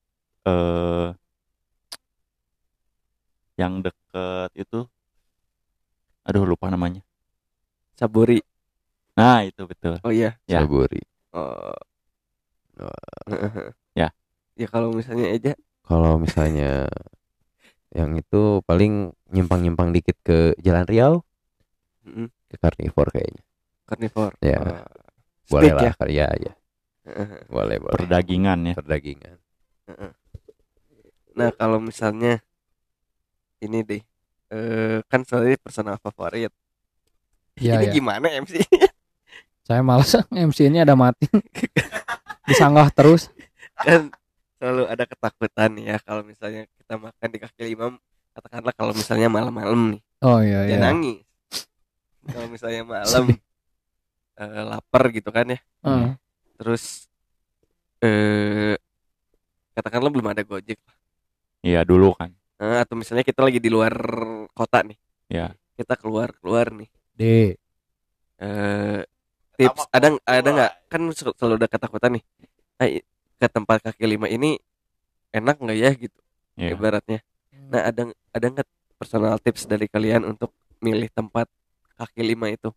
eh 0.48 1.08
yang 3.58 3.82
deket 3.82 4.50
itu 4.54 4.86
aduh 6.28 6.44
lupa 6.46 6.70
namanya 6.70 7.02
saburi 7.98 8.40
nah 9.18 9.42
itu 9.44 9.66
betul 9.66 9.98
oh 10.06 10.14
iya 10.14 10.38
Ya. 10.46 10.64
Saburi. 10.64 11.02
oh 11.36 11.74
Oh. 12.78 12.94
Ya. 13.98 14.14
ya 14.54 14.68
kalau 14.70 14.94
misalnya 14.94 15.34
Eja 15.34 15.54
Kalau 15.82 16.22
misalnya 16.22 16.86
yang 17.90 18.14
itu 18.20 18.62
paling 18.68 19.16
nyimpang-nyimpang 19.32 19.90
dikit 19.96 20.18
ke 20.22 20.54
Jalan 20.62 20.86
Riau 20.86 21.24
mm, 22.06 22.28
ke 22.52 22.56
Carnivore 22.62 23.10
kayaknya. 23.16 23.42
carnivore 23.88 24.36
Ya. 24.44 24.60
Oh. 24.62 25.07
Boleh 25.48 25.72
lah. 25.74 25.92
ya 26.08 26.08
Ya, 26.08 26.28
ya. 26.36 26.54
Boleh, 27.56 27.80
boleh. 27.80 27.96
perdagingan 27.96 28.60
ya 28.68 28.74
Perdagingan. 28.76 29.38
Nah 31.38 31.50
kalau 31.56 31.80
misalnya 31.80 32.42
ini 33.58 33.80
deh, 33.82 34.02
eh, 34.52 35.00
kan 35.08 35.24
soalnya 35.24 35.56
personal 35.58 35.96
favorit. 35.98 36.52
Iya, 37.58 37.82
ini 37.82 37.86
iya. 37.90 37.94
gimana 37.94 38.28
MC? 38.38 38.62
Saya 39.68 39.82
malas 39.84 40.14
MC-nya 40.32 40.84
ada 40.88 40.96
mati. 40.96 41.28
Disanggah 42.48 42.88
terus. 42.92 43.32
kan 43.78 44.10
selalu 44.58 44.90
ada 44.90 45.06
ketakutan 45.06 45.72
ya 45.78 46.02
kalau 46.02 46.26
misalnya 46.26 46.66
kita 46.82 46.98
makan 46.98 47.28
di 47.30 47.38
kaki 47.38 47.62
lima, 47.68 47.94
katakanlah 48.34 48.74
kalau 48.74 48.90
misalnya 48.92 49.30
malam-malam 49.30 49.94
nih, 49.94 50.02
Oh 50.26 50.42
iya 50.42 50.66
dia 50.66 50.76
iya. 50.76 50.82
nangis. 50.82 51.22
Kalau 52.26 52.48
misalnya 52.50 52.82
malam 52.84 53.38
eh, 54.38 54.64
lapar 54.64 55.10
gitu 55.10 55.30
kan 55.34 55.50
ya, 55.50 55.60
Heeh. 55.84 56.14
terus 56.62 57.10
eh 57.98 58.78
katakanlah 59.74 60.10
belum 60.14 60.30
ada 60.34 60.42
gojek, 60.46 60.78
iya 61.66 61.82
dulu 61.82 62.14
kan. 62.14 62.34
Eh, 62.58 62.78
atau 62.82 62.98
misalnya 62.98 63.22
kita 63.22 63.46
lagi 63.46 63.62
di 63.62 63.70
luar 63.70 63.94
kota 64.54 64.82
nih. 64.82 64.98
Ya. 65.28 65.54
kita 65.78 65.94
keluar 65.94 66.34
keluar 66.42 66.74
nih. 66.74 66.90
D. 67.14 67.22
Eh 68.42 69.02
tips 69.58 69.86
ada 69.94 70.18
ada 70.26 70.50
nggak? 70.50 70.72
Kan 70.90 71.02
sel- 71.14 71.36
selalu 71.38 71.62
ada 71.62 71.70
ketakutan 71.70 72.18
nih. 72.18 72.24
Eh, 72.82 73.02
ke 73.38 73.46
tempat 73.46 73.82
kaki 73.86 74.06
lima 74.10 74.26
ini 74.26 74.58
enak 75.30 75.62
nggak 75.62 75.78
ya 75.78 75.92
gitu. 75.94 76.20
Ya. 76.58 76.74
ibaratnya. 76.74 77.22
Nah 77.70 77.86
ada 77.86 78.10
ada 78.34 78.46
nggak 78.50 78.68
personal 78.98 79.38
tips 79.38 79.70
dari 79.70 79.86
kalian 79.86 80.26
untuk 80.26 80.50
milih 80.82 81.10
tempat 81.14 81.46
kaki 81.98 82.26
lima 82.26 82.50
itu 82.50 82.74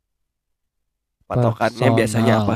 patokannya 1.30 1.88
Personal. 1.88 1.98
biasanya 1.98 2.32
apa 2.42 2.54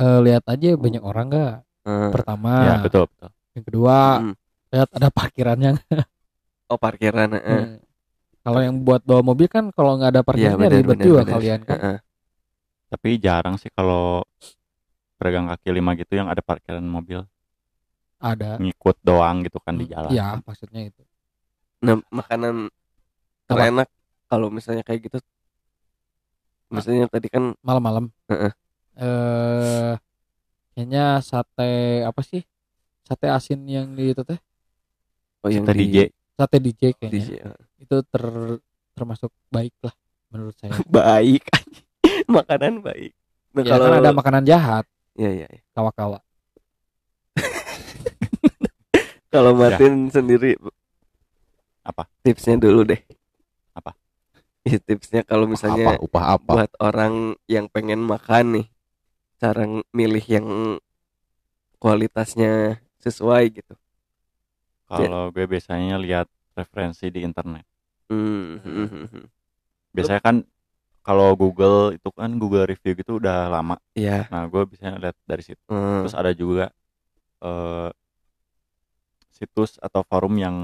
Eh, 0.00 0.18
lihat 0.26 0.44
aja 0.52 0.68
banyak 0.84 1.02
orang 1.10 1.26
nggak 1.30 1.52
Eh, 1.86 2.12
pertama 2.12 2.50
Ya, 2.66 2.72
betul, 2.82 3.02
betul. 3.10 3.30
yang 3.56 3.64
kedua 3.66 3.96
mm, 4.20 4.32
lihat 4.72 4.88
ada 4.96 5.08
parkirannya 5.10 5.72
oh 6.72 6.78
parkiran 6.80 7.30
eh. 7.36 7.40
Hmm. 7.50 7.76
kalau 8.44 8.60
yang 8.66 8.76
buat 8.86 9.02
bawa 9.08 9.22
mobil 9.30 9.48
kan 9.50 9.64
kalau 9.76 9.98
nggak 9.98 10.10
ada 10.16 10.22
Iya, 10.36 10.48
parkirnya 10.54 10.56
benar, 10.60 10.70
ribet 10.72 10.98
juga 11.06 11.22
kalian 11.26 11.62
kan 11.68 11.80
Eh, 11.80 11.86
eh. 11.94 11.96
Tapi 12.90 13.08
jarang 13.24 13.56
sih 13.62 13.70
kalau 13.76 14.22
pedagang 15.18 15.46
kaki 15.50 15.68
lima 15.76 15.92
gitu 16.00 16.12
yang 16.18 16.28
ada 16.32 16.42
parkiran 16.42 16.82
mobil 16.96 17.20
ada 18.20 18.62
ngikut 18.62 18.96
doang 19.08 19.36
gitu 19.46 19.58
kan 19.64 19.74
di 19.80 19.84
Hmm, 19.84 19.92
jalan. 19.92 20.14
iya 20.14 20.22
maksudnya 20.46 20.80
itu 20.90 21.02
nah 21.84 21.96
makanan 22.12 22.68
terenak 23.48 23.88
kalau 24.30 24.48
misalnya 24.52 24.82
kayak 24.86 25.00
gitu 25.10 25.18
misalnya 26.70 27.06
tadi 27.10 27.28
kan 27.28 27.52
malam-malam. 27.60 28.08
Heeh. 28.30 28.52
eh 29.00 29.92
kayaknya 30.74 31.18
sate 31.20 32.02
apa 32.06 32.20
sih? 32.22 32.42
Sate 33.04 33.26
asin 33.26 33.60
yang 33.66 33.92
di 33.92 34.14
itu 34.14 34.22
teh? 34.22 34.38
Oh 35.42 35.50
yang 35.50 35.66
Kita 35.66 35.74
di 35.74 35.84
DJ. 35.88 35.96
sate 36.38 36.56
DJ 36.62 36.82
kayaknya. 36.96 37.20
DJ, 37.20 37.30
itu 37.82 37.96
ter 38.06 38.24
termasuk 38.94 39.30
baik 39.50 39.74
lah 39.82 39.94
menurut 40.30 40.54
saya. 40.56 40.72
Baik. 40.88 41.42
Makanan 42.36 42.84
baik. 42.84 43.12
Nah, 43.50 43.62
ya 43.66 43.74
kan 43.76 43.92
ada 43.98 44.10
makanan 44.14 44.44
jahat. 44.46 44.84
Ya, 45.20 45.28
ya, 45.28 45.44
ya. 45.52 45.60
kawa-kawa 45.76 46.22
kalau 49.30 49.54
Martin 49.54 50.10
sendiri 50.10 50.58
Apa? 51.86 52.04
tipsnya 52.26 52.58
dulu 52.58 52.82
deh? 52.82 53.00
Ya, 54.60 54.76
tipsnya 54.76 55.24
kalau 55.24 55.48
misalnya 55.48 55.96
apa 55.96 56.04
upah 56.04 56.24
apa 56.36 56.50
buat 56.52 56.72
orang 56.84 57.32
yang 57.48 57.72
pengen 57.72 58.04
makan 58.04 58.60
nih 58.60 58.66
cara 59.40 59.64
milih 59.96 60.24
yang 60.28 60.46
kualitasnya 61.80 62.76
sesuai 63.00 63.44
gitu 63.56 63.74
Kalau 64.84 65.30
gue 65.30 65.46
biasanya 65.46 65.96
lihat 66.02 66.26
referensi 66.58 67.08
di 67.14 67.22
internet. 67.22 67.62
Hmm, 68.10 68.58
hmm, 68.58 68.86
hmm, 68.90 69.06
hmm. 69.06 69.26
Biasanya 69.94 70.18
kan 70.18 70.36
kalau 71.06 71.32
Google 71.38 71.94
itu 71.94 72.10
kan 72.10 72.34
Google 72.36 72.66
review 72.66 72.98
gitu 72.98 73.22
udah 73.22 73.46
lama. 73.48 73.78
Iya. 73.94 74.26
Nah, 74.28 74.50
gue 74.50 74.62
biasanya 74.66 74.98
lihat 74.98 75.16
dari 75.24 75.42
situ. 75.46 75.62
hmm. 75.70 76.04
Terus 76.04 76.14
ada 76.18 76.32
juga 76.34 76.74
eh, 77.38 77.90
situs 79.30 79.78
atau 79.78 80.02
forum 80.04 80.34
yang 80.36 80.56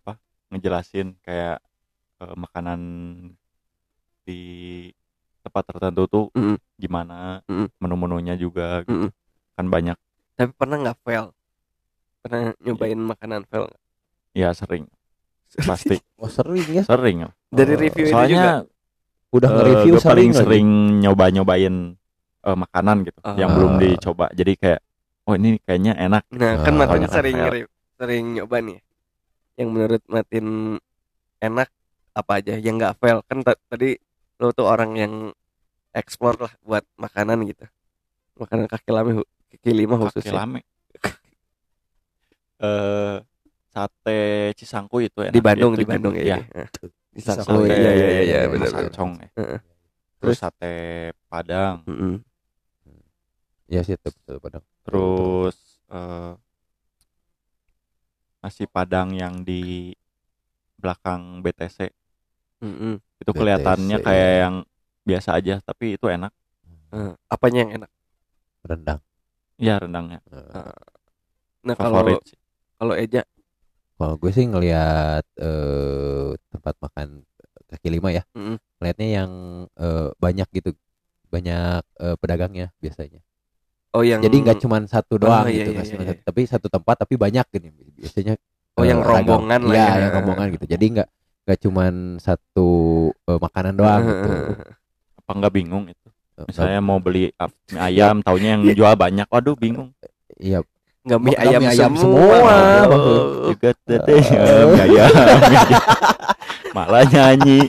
apa 0.00 0.18
ngejelasin 0.50 1.14
kayak 1.20 1.60
eh, 2.24 2.34
makanan 2.34 2.80
di 4.22 4.40
tempat 5.40 5.62
tertentu 5.66 6.02
tuh 6.06 6.24
Mm. 6.32 6.56
gimana 6.74 7.44
Mm. 7.44 7.68
menu-menunya 7.76 8.34
juga 8.34 8.80
gitu. 8.80 8.90
Mm-mm. 8.90 9.10
kan 9.54 9.66
banyak 9.68 9.96
Tapi 10.34 10.50
pernah 10.52 10.76
nggak 10.80 10.98
fail? 11.00 11.30
Pernah 12.18 12.56
nyobain 12.58 12.98
makanan 12.98 13.44
fail 13.44 13.64
nggak? 13.64 13.82
ya 14.34 14.50
sering 14.50 14.88
pasti 15.68 15.94
oh 16.16 16.26
sering 16.26 16.66
ya 16.72 16.82
sering. 16.82 17.28
Dari 17.46 17.74
review 17.76 18.02
itu 18.02 18.10
juga. 18.10 18.16
soalnya 18.16 18.44
udah 19.30 19.46
eh, 19.46 19.54
nge-review 19.54 19.94
paling 20.00 20.30
lagi. 20.30 20.38
sering 20.40 20.68
nyoba-nyobain 21.00 21.74
eh, 22.40 22.56
makanan 22.56 22.96
gitu 23.04 23.18
yang 23.36 23.48
Ah. 23.48 23.54
belum 23.54 23.72
dicoba 23.76 24.26
jadi 24.32 24.52
kayak 24.56 24.80
oh 25.24 25.34
ini 25.34 25.56
kayaknya 25.60 25.92
enak 25.94 26.22
Nah, 26.30 26.52
kan 26.58 26.72
Ah. 26.72 26.78
Martin 26.80 27.02
kan 27.02 27.12
sering 27.12 27.36
sering 27.94 28.24
nyoba 28.34 28.56
nih. 28.58 28.74
ya. 28.74 28.82
Yang 29.54 29.68
menurut 29.70 30.02
Martin 30.04 30.46
enak 31.38 31.68
apa 32.14 32.32
aja 32.38 32.54
yang 32.56 32.78
nggak 32.78 32.94
fail 32.96 33.20
kan 33.22 33.42
ta- 33.42 33.58
tadi 33.66 33.98
lo 34.38 34.50
tuh 34.50 34.64
orang 34.64 34.94
yang 34.94 35.12
explore 35.90 36.38
lah 36.40 36.52
buat 36.60 36.86
makanan 36.94 37.42
gitu. 37.44 37.66
Makanan 38.34 38.66
kaki 38.66 38.88
lima 38.88 39.22
kaki 39.50 39.70
lima 39.72 39.94
kaki 39.96 40.02
khususnya 40.08 40.34
lame 40.36 40.60
eh 42.64 43.16
sate 43.68 44.18
Cisangku 44.54 45.02
itu 45.02 45.18
enak 45.20 45.34
di 45.34 45.42
Bandung 45.42 45.74
Itu 45.74 45.80
di 45.80 45.86
Bandung 45.86 46.14
juga- 46.14 46.22
ya. 46.24 46.38
ya. 46.44 46.66
Di 47.10 47.20
Sate- 47.20 47.42
Sangko 47.42 47.62
ya 47.64 47.74
ya 47.74 47.90
ya 47.90 48.20
ya 48.22 48.38
benar. 48.48 48.70
Acong 48.86 49.12
ya. 49.18 49.28
Heeh. 49.34 49.58
terus 50.18 50.38
sate 50.40 50.74
Padang 51.28 51.84
Mm-mm. 51.84 52.16
ya 53.66 53.82
sih 53.82 53.92
tetap 53.94 54.16
tetap 54.18 54.40
padang 54.40 54.64
terus 54.82 55.56
eh, 55.86 56.32
nasi 58.40 58.64
Padang 58.64 59.12
yang 59.12 59.42
di 59.42 59.92
belakang 60.76 61.38
BTC 61.40 61.92
Mm-mm. 62.64 62.94
itu 63.22 63.32
BTC, 63.32 63.36
kelihatannya 63.38 63.96
iya. 64.00 64.04
kayak 64.06 64.30
yang 64.44 64.56
biasa 65.08 65.30
aja 65.38 65.54
tapi 65.68 65.96
itu 65.96 66.06
enak 66.16 66.32
Eh, 66.94 67.12
apanya 67.34 67.58
yang 67.66 67.72
enak? 67.82 67.90
rendang 68.64 69.00
ya 69.58 69.78
rendangnya 69.82 70.20
Eh, 70.32 70.72
Nah 71.66 71.76
kalau 71.80 72.04
kalau 72.78 72.94
Eja 73.02 73.22
kalau 73.98 74.14
gue 74.20 74.30
sih 74.34 74.46
ngelihat 74.50 75.24
eh, 75.38 76.30
tempat 76.52 76.74
makan 76.82 77.08
kaki 77.70 77.88
lima 77.94 78.10
ya 78.14 78.22
Mm-mm. 78.36 78.58
ngelihatnya 78.80 79.08
yang 79.22 79.32
eh, 79.78 80.08
banyak 80.18 80.48
gitu 80.56 80.70
banyak 81.32 81.82
eh, 82.02 82.16
pedagangnya 82.20 82.72
biasanya 82.82 83.20
oh 83.94 84.02
yang 84.04 84.22
jadi 84.22 84.36
nggak 84.44 84.58
cuma 84.62 84.78
satu 84.86 85.14
doang 85.20 85.46
Oh, 85.46 85.48
iya, 85.48 85.64
gitu 85.64 85.70
iya, 85.70 85.82
cuma 85.90 86.04
iya, 86.04 86.14
satu, 86.14 86.20
tapi 86.24 86.40
satu 86.46 86.66
tempat 86.70 86.96
tapi 87.04 87.14
banyak 87.18 87.46
gini 87.52 87.68
biasanya 87.98 88.34
Oh, 88.74 88.82
yang 88.82 89.00
ragam. 89.06 89.38
rombongan 89.38 89.62
lah 89.70 89.76
Iya, 89.76 89.86
ya. 89.86 89.94
yang 90.06 90.10
rombongan 90.14 90.46
gitu 90.54 90.66
jadi 90.66 90.84
nggak 90.98 91.08
nggak 91.44 91.58
cuma 91.60 91.84
satu 92.20 92.68
eh, 93.28 93.38
makanan 93.38 93.74
doang 93.76 94.02
gitu. 94.10 94.30
Apa 95.24 95.30
nggak 95.36 95.54
bingung 95.54 95.84
itu? 95.88 96.08
Eh, 96.40 96.44
misalnya 96.48 96.80
mau 96.80 96.98
beli 96.98 97.30
mie 97.70 97.80
ayam 97.80 98.24
taunya 98.24 98.56
yang 98.58 98.62
jual 98.72 98.94
banyak. 98.96 99.28
Waduh 99.28 99.56
bingung. 99.56 99.92
Iya. 100.40 100.64
Nggak 101.04 101.20
mie 101.20 101.36
ayam, 101.36 101.60
mie 101.60 101.70
ayam 101.76 101.92
semua, 102.00 102.36
juga 103.52 103.70
teteh 103.84 104.24
mie 104.72 104.82
ayam 104.88 105.10
malah 106.76 107.04
nyanyi. 107.06 107.68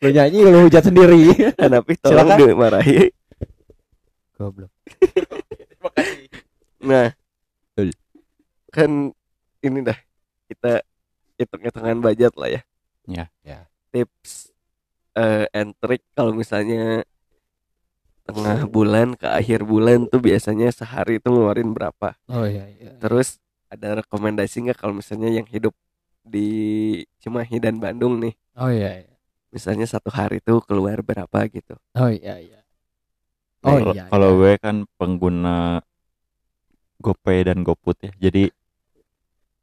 Lu 0.00 0.08
nyanyi 0.10 0.38
lu 0.48 0.58
hujat 0.66 0.88
sendiri. 0.88 1.52
Tapi 1.54 1.92
tolong 2.00 2.34
dimarahi 2.40 3.12
goblok. 4.36 4.72
Nah, 6.84 7.08
kan 8.70 8.90
ini 9.64 9.78
dah 9.80 9.98
kita 10.46 10.84
hitung-hitungan 11.36 11.98
budget 12.00 12.32
lah 12.36 12.50
ya. 12.50 12.62
Ya. 13.06 13.24
Ya. 13.40 13.58
Tips 13.92 14.50
eh 15.16 15.48
and 15.52 15.72
trick 15.80 16.04
kalau 16.12 16.36
misalnya 16.36 17.06
tengah 18.26 18.66
bulan 18.66 19.14
ke 19.14 19.24
akhir 19.24 19.62
bulan 19.62 20.10
tuh 20.10 20.18
biasanya 20.18 20.68
sehari 20.74 21.22
itu 21.22 21.30
ngeluarin 21.30 21.70
berapa? 21.70 22.18
oh 22.26 22.42
iya 22.44 22.66
iya 22.74 22.90
Terus 22.98 23.38
ada 23.70 24.02
rekomendasi 24.02 24.66
nggak 24.66 24.78
kalau 24.82 24.98
misalnya 24.98 25.30
yang 25.30 25.46
hidup 25.46 25.72
di 26.26 26.48
Cimahi 27.22 27.62
dan 27.62 27.78
Bandung 27.78 28.18
nih, 28.18 28.34
oh 28.58 28.66
iya 28.66 29.06
iya 29.06 29.14
misalnya 29.54 29.86
satu 29.86 30.10
hari 30.10 30.42
tuh 30.42 30.58
keluar 30.66 30.98
berapa 31.06 31.38
gitu? 31.48 31.78
oh 31.94 32.10
iya 32.10 32.34
iya 32.42 32.60
oh 33.62 33.78
Kalau- 33.78 33.94
iya 33.94 34.04
kalau 34.10 34.30
iya. 34.34 34.38
gue 34.42 34.52
kan 34.58 34.76
pengguna 34.98 35.80
GoPay 36.98 37.46
dan 37.46 37.62
GoPut 37.62 37.96
ya 38.02 38.12
jadi 38.18 38.50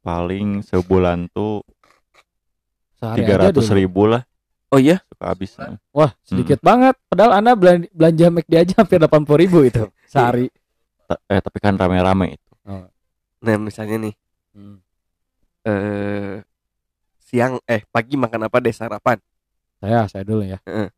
paling 0.04 0.60
sebulan 0.60 1.32
tuh 1.32 1.64
tiga 3.16 3.48
ratus 3.48 3.72
ribu 3.72 4.04
lah. 4.04 4.22
Oh 4.68 4.80
iya, 4.80 5.00
suka 5.08 5.24
habis 5.32 5.56
wah 5.94 6.12
sedikit 6.26 6.60
banget. 6.60 6.92
Padahal 7.08 7.40
anda 7.40 7.56
belan- 7.56 7.88
belanja 7.94 8.26
McD 8.28 8.52
aja 8.58 8.74
hampir 8.84 9.00
80 9.00 9.40
ribu 9.40 9.64
itu 9.64 9.88
sehari. 10.12 10.52
Eh 11.30 11.40
tapi 11.40 11.58
kan 11.62 11.78
rame-rame 11.80 12.36
itu. 12.36 12.52
Nah 13.44 13.56
misalnya 13.56 14.08
nih. 14.08 14.14
Hmm. 14.54 14.78
eh 15.64 16.44
siang 17.18 17.56
eh 17.66 17.82
pagi 17.88 18.14
makan 18.20 18.46
apa 18.46 18.60
deh 18.60 18.70
sarapan? 18.70 19.18
saya 19.80 20.04
saya 20.06 20.22
dulu 20.22 20.44
ya. 20.44 20.60
Heeh. 20.68 20.88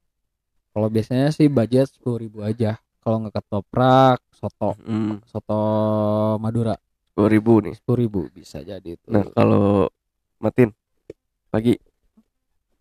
kalau 0.77 0.93
biasanya 0.93 1.33
sih 1.33 1.49
budget 1.49 1.89
sepuluh 1.89 2.21
ribu 2.21 2.43
aja. 2.45 2.77
Kalau 3.01 3.23
nggak 3.23 3.39
ketoprak 3.39 4.19
soto. 4.35 4.75
Hmm, 4.83 5.23
soto 5.25 5.61
Madura 6.43 6.75
sepuluh 7.17 7.33
ribu 7.33 7.53
nih. 7.59 7.73
sepuluh 7.73 7.99
ribu 7.99 8.21
bisa 8.29 8.61
jadi 8.61 8.85
itu 8.93 9.09
Nah 9.09 9.25
kalau 9.31 9.89
Matin 10.37 10.69
pagi 11.49 11.81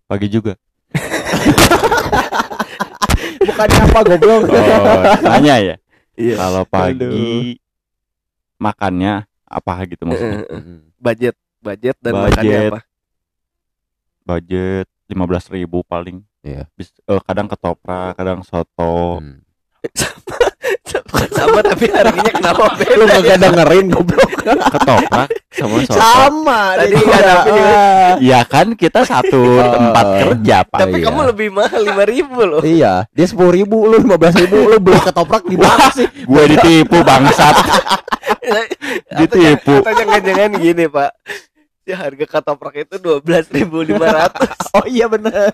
pagi 0.05 0.27
juga 0.27 0.59
bukannya 3.41 3.79
apa 3.81 3.99
goblok 4.03 4.43
oh 4.45 5.03
tanya 5.23 5.55
ya 5.57 5.75
Iya. 6.15 6.35
kalau 6.35 6.63
pagi 6.65 7.59
makannya 8.55 9.23
apa 9.45 9.73
gitu 9.85 10.03
maksudnya. 10.03 10.41
Eh, 10.41 10.47
eh, 10.49 10.61
Mm. 10.61 10.79
budget 10.97 11.35
budget 11.59 11.95
dan 11.99 12.11
Budget. 12.13 12.27
makannya 12.29 12.57
apa 12.69 12.79
Budget 14.21 14.87
15.000 15.05 15.63
paling. 15.81 16.17
Iya. 16.41 16.65
Bis- 16.73 16.97
eh, 16.99 17.21
kadang 17.21 17.45
ketoprak, 17.45 18.15
kadang 18.15 18.41
soto. 18.41 19.21
Hmm. 19.21 19.37
sama 19.85 20.33
tapi 21.65 21.85
harganya 21.91 22.31
kenapa 22.31 22.63
beda 22.79 22.95
Lu 22.95 23.05
kagak 23.05 23.37
dengerin 23.41 23.85
goblok. 23.91 24.29
Ketoprak 24.45 25.29
sama 25.51 25.75
soto. 25.83 25.99
Sama. 25.99 26.61
Tadi 26.77 26.95
ada. 26.95 27.35
Iya 28.21 28.39
kan 28.47 28.67
kita 28.77 29.01
satu 29.03 29.41
tempat 29.75 30.05
kerja 30.23 30.57
pak. 30.67 30.79
tapi 30.85 30.97
iya. 31.01 31.05
kamu 31.09 31.19
lebih 31.33 31.47
mahal 31.51 31.81
lima 31.83 32.03
ribu 32.07 32.39
loh 32.45 32.61
Iya, 32.63 33.09
dia 33.11 33.25
sepuluh 33.27 33.51
ribu, 33.53 33.89
lu 33.89 33.99
lima 33.99 34.15
belas 34.15 34.35
ribu, 34.37 34.57
lu 34.69 34.77
beli 34.79 34.99
ketoprak 35.01 35.43
di 35.49 35.57
mana 35.59 35.89
sih? 35.97 36.07
Gue 36.25 36.43
ditipu 36.49 37.01
bangsat. 37.03 37.55
Ditipu. 39.19 39.81
atau 39.81 39.93
jangan-jangan 39.93 40.51
gini 40.61 40.85
pak 40.87 41.11
si 41.85 41.93
harga 41.93 42.25
ketoprak 42.25 42.81
itu 42.81 42.97
dua 42.97 43.21
belas 43.21 43.45
ribu 43.53 43.85
lima 43.85 44.09
ratus 44.09 44.49
Oh 44.73 44.85
iya 44.89 45.05
bener. 45.05 45.53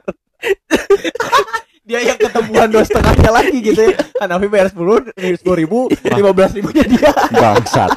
Dia 1.91 1.99
yang 2.07 2.15
ketemuan 2.15 2.71
dua 2.71 2.87
setengahnya 2.87 3.29
lagi 3.35 3.57
gitu 3.59 3.81
ya. 3.83 3.99
Hanafi 4.15 4.47
bayar 4.47 4.71
sepuluh, 4.71 5.03
sepuluh 5.11 5.57
ribu, 5.59 5.79
lima 6.07 6.31
belas 6.31 6.55
ribunya 6.55 6.87
dia. 6.87 7.11
Bangsat. 7.35 7.91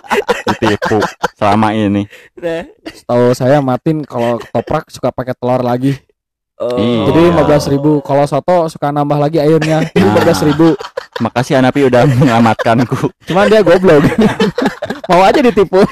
Ditipu 0.59 0.98
selama 1.38 1.70
ini. 1.70 2.11
nah 2.35 2.66
Tahu 3.07 3.30
saya 3.38 3.62
Matin 3.62 4.02
kalau 4.02 4.42
ketoprak 4.42 4.90
suka 4.90 5.14
pakai 5.14 5.38
telur 5.38 5.62
lagi. 5.62 5.94
oh, 6.59 6.74
Iya. 6.74 7.07
Jadi 7.07 7.20
lima 7.30 7.42
belas 7.46 7.70
ribu. 7.70 8.02
Kalau 8.02 8.26
soto 8.26 8.66
suka 8.66 8.90
nambah 8.90 9.14
lagi 9.14 9.38
airnya. 9.38 9.87
Nah. 9.87 9.94
Lima 9.94 10.18
belas 10.18 10.42
ribu. 10.42 10.74
Makasih 11.22 11.62
Anapi 11.62 11.87
udah 11.87 12.02
menyelamatkanku. 12.11 13.14
Cuman 13.30 13.46
dia 13.46 13.62
goblok. 13.62 14.02
Mau 15.09 15.22
aja 15.22 15.38
ditipu. 15.38 15.87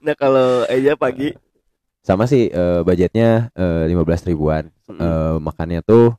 nah 0.00 0.14
kalau 0.16 0.64
aja 0.70 0.94
pagi 0.94 1.34
Sama 2.00 2.24
sih 2.24 2.46
eh, 2.46 2.80
budgetnya 2.86 3.50
lima 3.84 4.00
belas 4.00 4.22
ribuan. 4.22 4.70
mm, 4.86 4.96
Eh, 4.96 5.34
makannya 5.42 5.82
tuh 5.82 6.14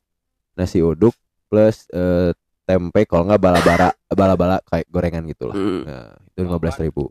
nasi 0.58 0.82
uduk 0.82 1.14
plus 1.48 1.86
eh, 1.94 2.34
tempe 2.66 3.08
kalau 3.08 3.24
nggak 3.24 3.40
bala-bala 3.40 3.90
bala-bala 4.12 4.58
kayak 4.66 4.90
gorengan 4.90 5.24
gitu 5.24 5.48
lah. 5.48 5.56
mm, 5.56 5.82
Nah, 5.86 6.12
itu 6.28 6.40
lima 6.44 6.58
belas 6.58 6.76
ribu. 6.76 7.08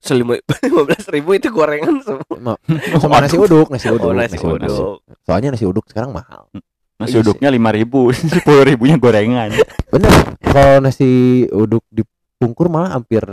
selima 0.00 0.36
lima 0.68 0.82
belas 0.84 1.04
ribu 1.08 1.32
itu 1.32 1.48
gorengan 1.48 2.00
semua 2.00 2.56
Sama 3.00 3.20
nasi 3.20 3.36
uduk, 3.36 3.68
nasi 3.68 3.88
uduk, 3.88 4.10
oh 4.10 4.16
nasi 4.16 4.36
uduk 4.36 5.00
Soalnya 5.24 5.52
nasi 5.52 5.64
uduk 5.64 5.88
sekarang 5.88 6.12
mahal. 6.12 6.48
Nasi 6.94 7.16
Iya 7.16 7.26
uduknya 7.26 7.48
lima 7.48 7.68
ribu, 7.68 8.12
sepuluh 8.32 8.64
ribunya 8.64 8.96
gorengan. 8.96 9.50
Bener. 9.90 10.12
Kalau 10.40 10.78
nasi 10.80 11.10
uduk 11.48 11.82
dipungkur 11.88 12.68
malah 12.68 12.94
hampir 12.94 13.24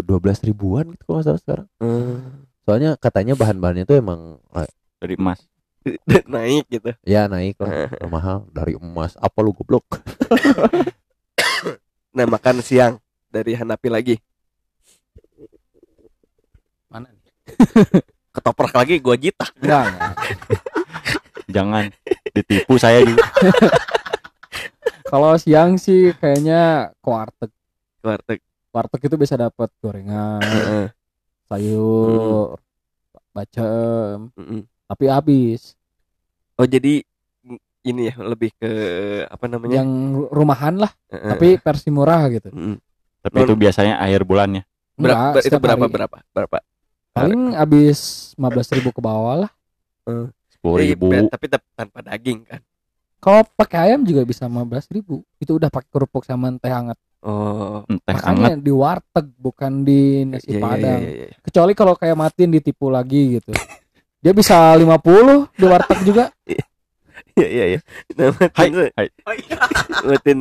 dua 0.00 0.18
belas 0.18 0.40
ribuan 0.40 0.88
gitu 0.94 1.04
kalau 1.04 1.20
salah 1.20 1.40
sekarang. 1.42 1.66
Hmm, 1.78 2.48
Soalnya 2.64 2.96
katanya 2.96 3.36
bahan-bahannya 3.36 3.84
tuh 3.84 3.96
emang 3.96 4.40
eh, 4.56 4.70
Dari 4.98 5.14
emas. 5.14 5.44
naik 6.34 6.64
gitu 6.68 6.90
ya 7.06 7.30
naik 7.30 7.56
lah 7.60 7.88
mahal 8.14 8.44
dari 8.50 8.74
emas. 8.76 9.14
Apa 9.18 9.40
lu 9.40 9.54
goblok? 9.54 9.84
nah 12.16 12.26
makan 12.26 12.64
siang 12.64 12.98
dari 13.30 13.54
Hanapi 13.54 13.88
lagi 13.92 14.16
Mana 16.88 17.12
nih? 17.12 17.32
ketoprak 18.34 18.72
lagi 18.72 18.96
gua 18.98 19.16
jitak 19.18 19.52
Enggak, 19.60 19.84
enggak. 19.92 20.14
Jangan 21.48 21.84
ditipu 22.36 22.76
saya 22.76 23.00
juga. 23.04 23.24
Kalau 25.08 25.32
siang 25.40 25.80
sih 25.80 26.12
kayaknya 26.20 26.92
ke 27.00 27.08
warteg. 27.08 27.50
warteg 28.04 28.40
Warteg 28.68 29.00
itu 29.08 29.16
bisa 29.16 29.34
dapat 29.40 29.72
gorengan, 29.80 30.44
sayur, 31.48 32.60
bacem, 33.32 34.28
Mm-mm. 34.36 34.68
Tapi 34.88 35.04
habis. 35.06 35.76
oh 36.56 36.66
jadi 36.66 37.04
ini 37.86 38.10
ya 38.10 38.14
lebih 38.18 38.50
ke 38.58 38.70
apa 39.30 39.44
namanya 39.46 39.80
Yang 39.80 39.90
rumahan 40.34 40.74
lah, 40.82 40.92
Heeh. 41.08 41.30
tapi 41.30 41.48
versi 41.60 41.88
murah 41.92 42.26
gitu. 42.28 42.48
Tapi 43.22 43.36
itu 43.44 43.54
biasanya 43.54 44.00
akhir 44.00 44.24
bulannya. 44.24 44.62
berapa 44.98 45.38
Enggak, 45.38 45.46
itu 45.46 45.56
berapa 45.62 45.84
hari. 45.86 45.94
berapa 45.94 46.16
berapa 46.34 46.56
Paling 47.14 47.54
habis 47.54 47.98
15.000 48.34 48.78
ribu 48.82 48.90
ke 48.90 49.00
bawah 49.02 49.46
lah. 49.46 49.50
Sepuluh 50.50 50.82
Iya, 50.82 50.94
ribu. 50.98 51.06
ber- 51.10 51.30
tapi 51.30 51.46
tanpa 51.50 51.98
daging 52.02 52.42
kan 52.42 52.60
Kalau 53.18 53.42
pakai 53.58 53.90
ayam 53.90 54.06
juga 54.06 54.22
bisa 54.22 54.46
15.000 54.46 54.90
ribu. 54.94 55.22
Itu 55.42 55.58
udah 55.58 55.70
pakai 55.70 55.90
kerupuk 55.90 56.22
sama 56.22 56.50
teh 56.58 56.70
hangat. 56.70 56.98
oh 57.22 57.82
Teh 58.06 58.14
hangat. 58.14 58.62
Di 58.62 58.70
warteg 58.70 59.26
bukan 59.38 59.82
di 59.82 60.22
nasi 60.26 60.50
iya, 60.50 60.58
iya, 60.58 60.62
padang. 60.62 61.00
iya, 61.02 61.10
iya. 61.26 61.36
Kecuali 61.42 61.72
kalau 61.74 61.94
kayak 61.98 62.14
Matin 62.18 62.48
ditipu 62.54 62.90
lagi 62.90 63.38
gitu. 63.38 63.50
Dia 64.18 64.32
bisa 64.32 64.74
50 64.74 65.54
di 65.54 65.64
warteg 65.64 65.98
juga. 66.02 66.24
iya 67.38 67.48
iya 67.48 67.64
iya 67.68 67.80
nah, 68.12 68.34
Hai, 68.50 68.66
Matin, 68.66 68.90
hai. 68.92 69.08
Matin 70.04 70.38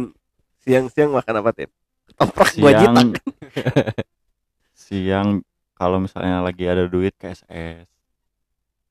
siang-siang 0.60 1.10
makan 1.12 1.34
apa 1.38 1.52
tin 1.52 1.70
ketoprak 2.08 2.50
gua 2.56 2.72
jitak 2.74 3.06
Siang. 3.06 3.10
siang 4.80 5.28
kalau 5.74 5.98
misalnya 5.98 6.42
lagi 6.42 6.66
ada 6.66 6.86
duit 6.86 7.14
KSS, 7.14 7.86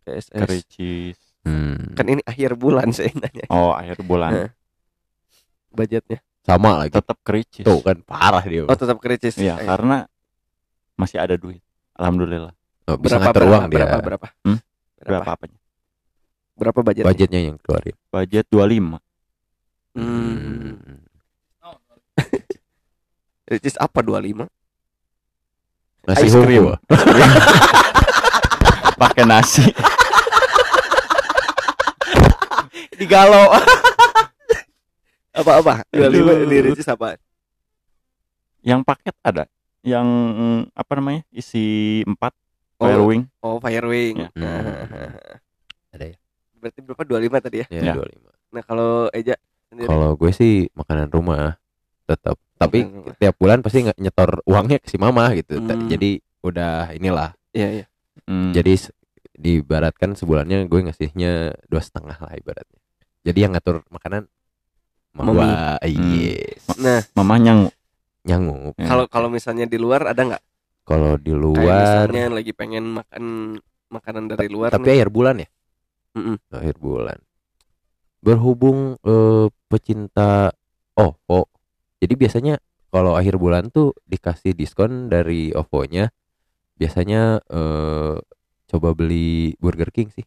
KSS. 0.00 0.30
kericis. 0.36 1.18
Hmm. 1.42 1.94
kan 1.94 2.06
ini 2.06 2.22
akhir 2.22 2.54
bulan 2.54 2.90
saya 2.90 3.10
nanya 3.12 3.46
Oh, 3.48 3.70
akhir 3.70 4.02
bulan. 4.02 4.50
Budgetnya 5.68 6.18
Sama 6.40 6.78
lagi. 6.80 6.90
Tetap 6.92 7.18
kericis. 7.20 7.62
Tuh 7.62 7.82
kan 7.82 7.98
parah 8.00 8.42
dia. 8.42 8.62
oh 8.62 8.76
tetap 8.76 8.98
kritis 8.98 9.34
Iya, 9.34 9.54
Eh, 9.56 9.66
karena 9.66 10.06
masih 10.94 11.18
ada 11.18 11.34
duit. 11.34 11.58
Alhamdulillah. 11.92 12.54
Oh, 12.86 12.94
bisa 12.94 13.18
berapa 13.18 13.30
ngatur 13.30 13.42
berapa, 13.42 13.50
uang 13.52 13.64
dia. 13.66 13.78
berapa 13.80 13.96
berapa 14.00 14.26
Hmm? 14.42 14.58
Berapa 14.96 15.22
Berapa 15.22 15.30
apanya? 15.36 15.58
berapa 16.56 16.80
budget 16.80 17.04
Budgetnya 17.04 17.40
yang 17.52 17.56
keluarin. 17.60 17.92
Budget 18.08 18.48
25. 18.48 18.96
hmm. 19.96 21.04
kritis 23.46 23.76
apa 23.76 24.00
25 24.00 24.48
Nasi 26.06 26.26
hukum. 26.30 26.78
Pakai 28.96 29.26
nasi. 29.26 29.66
digalau 32.96 33.52
apa 35.36 35.52
apa 35.60 35.84
dua 35.92 36.08
lima 36.08 36.32
Aduh. 36.32 36.48
di 36.48 36.64
Ricis 36.64 36.88
apa 36.88 37.20
Yang 38.64 38.80
paket 38.88 39.12
ada. 39.20 39.44
Yang 39.84 40.08
apa 40.72 40.92
namanya? 40.96 41.22
Isi 41.30 42.00
4 42.02 42.16
fire 42.16 42.45
oh, 42.78 43.06
wing. 43.06 43.22
oh 43.40 43.56
Firewing 43.58 44.26
Ya. 44.26 44.28
Hmm. 44.36 45.16
Ada 45.96 46.04
ya? 46.12 46.16
berarti 46.56 46.78
berapa 46.82 47.02
25 47.04 47.44
tadi 47.46 47.56
ya 47.62 47.66
Ya, 47.70 47.80
Ya. 47.82 47.94
25. 48.00 48.54
nah 48.56 48.62
kalau 48.64 48.92
Eja 49.12 49.34
sendiri 49.68 49.88
Kalau 49.88 50.10
gue 50.14 50.30
sih 50.32 50.54
makanan 50.72 51.08
rumah 51.10 51.58
tetap. 52.04 52.36
Tapi 52.56 52.86
rumah. 52.86 53.14
tiap 53.18 53.34
bulan 53.36 53.60
pasti 53.60 53.84
nggak 53.84 53.98
nyetor 53.98 54.30
uangnya 54.46 54.78
ke 54.80 54.88
si 54.88 54.96
mama 54.96 55.28
gitu. 55.34 55.58
Hmm. 55.60 55.90
Jadi 55.90 56.20
udah 56.40 56.94
inilah. 56.94 57.34
iya 57.52 57.82
iya 57.82 57.86
Hmm. 58.26 58.50
Jadi 58.50 58.72
diibaratkan 59.36 60.16
sebulannya 60.16 60.64
gue 60.64 60.80
ngasihnya 60.88 61.52
dua 61.68 61.82
setengah 61.84 62.16
lah 62.16 62.32
ibaratnya. 62.32 62.80
Jadi 63.22 63.38
yang 63.44 63.52
ngatur 63.52 63.84
makanan 63.92 64.24
mama 65.12 65.76
yes. 65.84 66.64
nah 66.76 67.00
mamanya 67.12 67.68
Nyangup. 68.26 68.74
Ya. 68.74 68.90
kalau 68.90 69.04
kalau 69.06 69.28
misalnya 69.30 69.64
di 69.64 69.78
luar 69.78 70.10
ada 70.10 70.18
nggak 70.18 70.42
Kalau 70.86 71.18
di 71.18 71.34
kayak 71.34 71.42
luar 71.42 72.06
misalnya 72.06 72.24
lagi 72.30 72.52
pengen 72.54 72.84
makan 72.94 73.24
makanan 73.90 74.30
dari 74.30 74.46
luar 74.46 74.70
tapi 74.70 74.86
nih. 74.86 74.94
akhir 75.02 75.08
bulan 75.10 75.34
ya? 75.42 75.48
Mm-mm. 76.14 76.36
Akhir 76.54 76.76
bulan. 76.78 77.18
Berhubung 78.22 78.94
eh, 79.02 79.46
pecinta 79.66 80.54
OVO. 80.94 81.50
Jadi 81.98 82.14
biasanya 82.14 82.54
kalau 82.94 83.18
akhir 83.18 83.34
bulan 83.36 83.68
tuh 83.68 83.92
dikasih 84.06 84.54
diskon 84.54 85.10
dari 85.10 85.50
OVO-nya. 85.50 86.06
Biasanya 86.78 87.42
eh, 87.42 88.16
coba 88.70 88.88
beli 88.94 89.58
Burger 89.58 89.90
King 89.90 90.14
sih. 90.14 90.24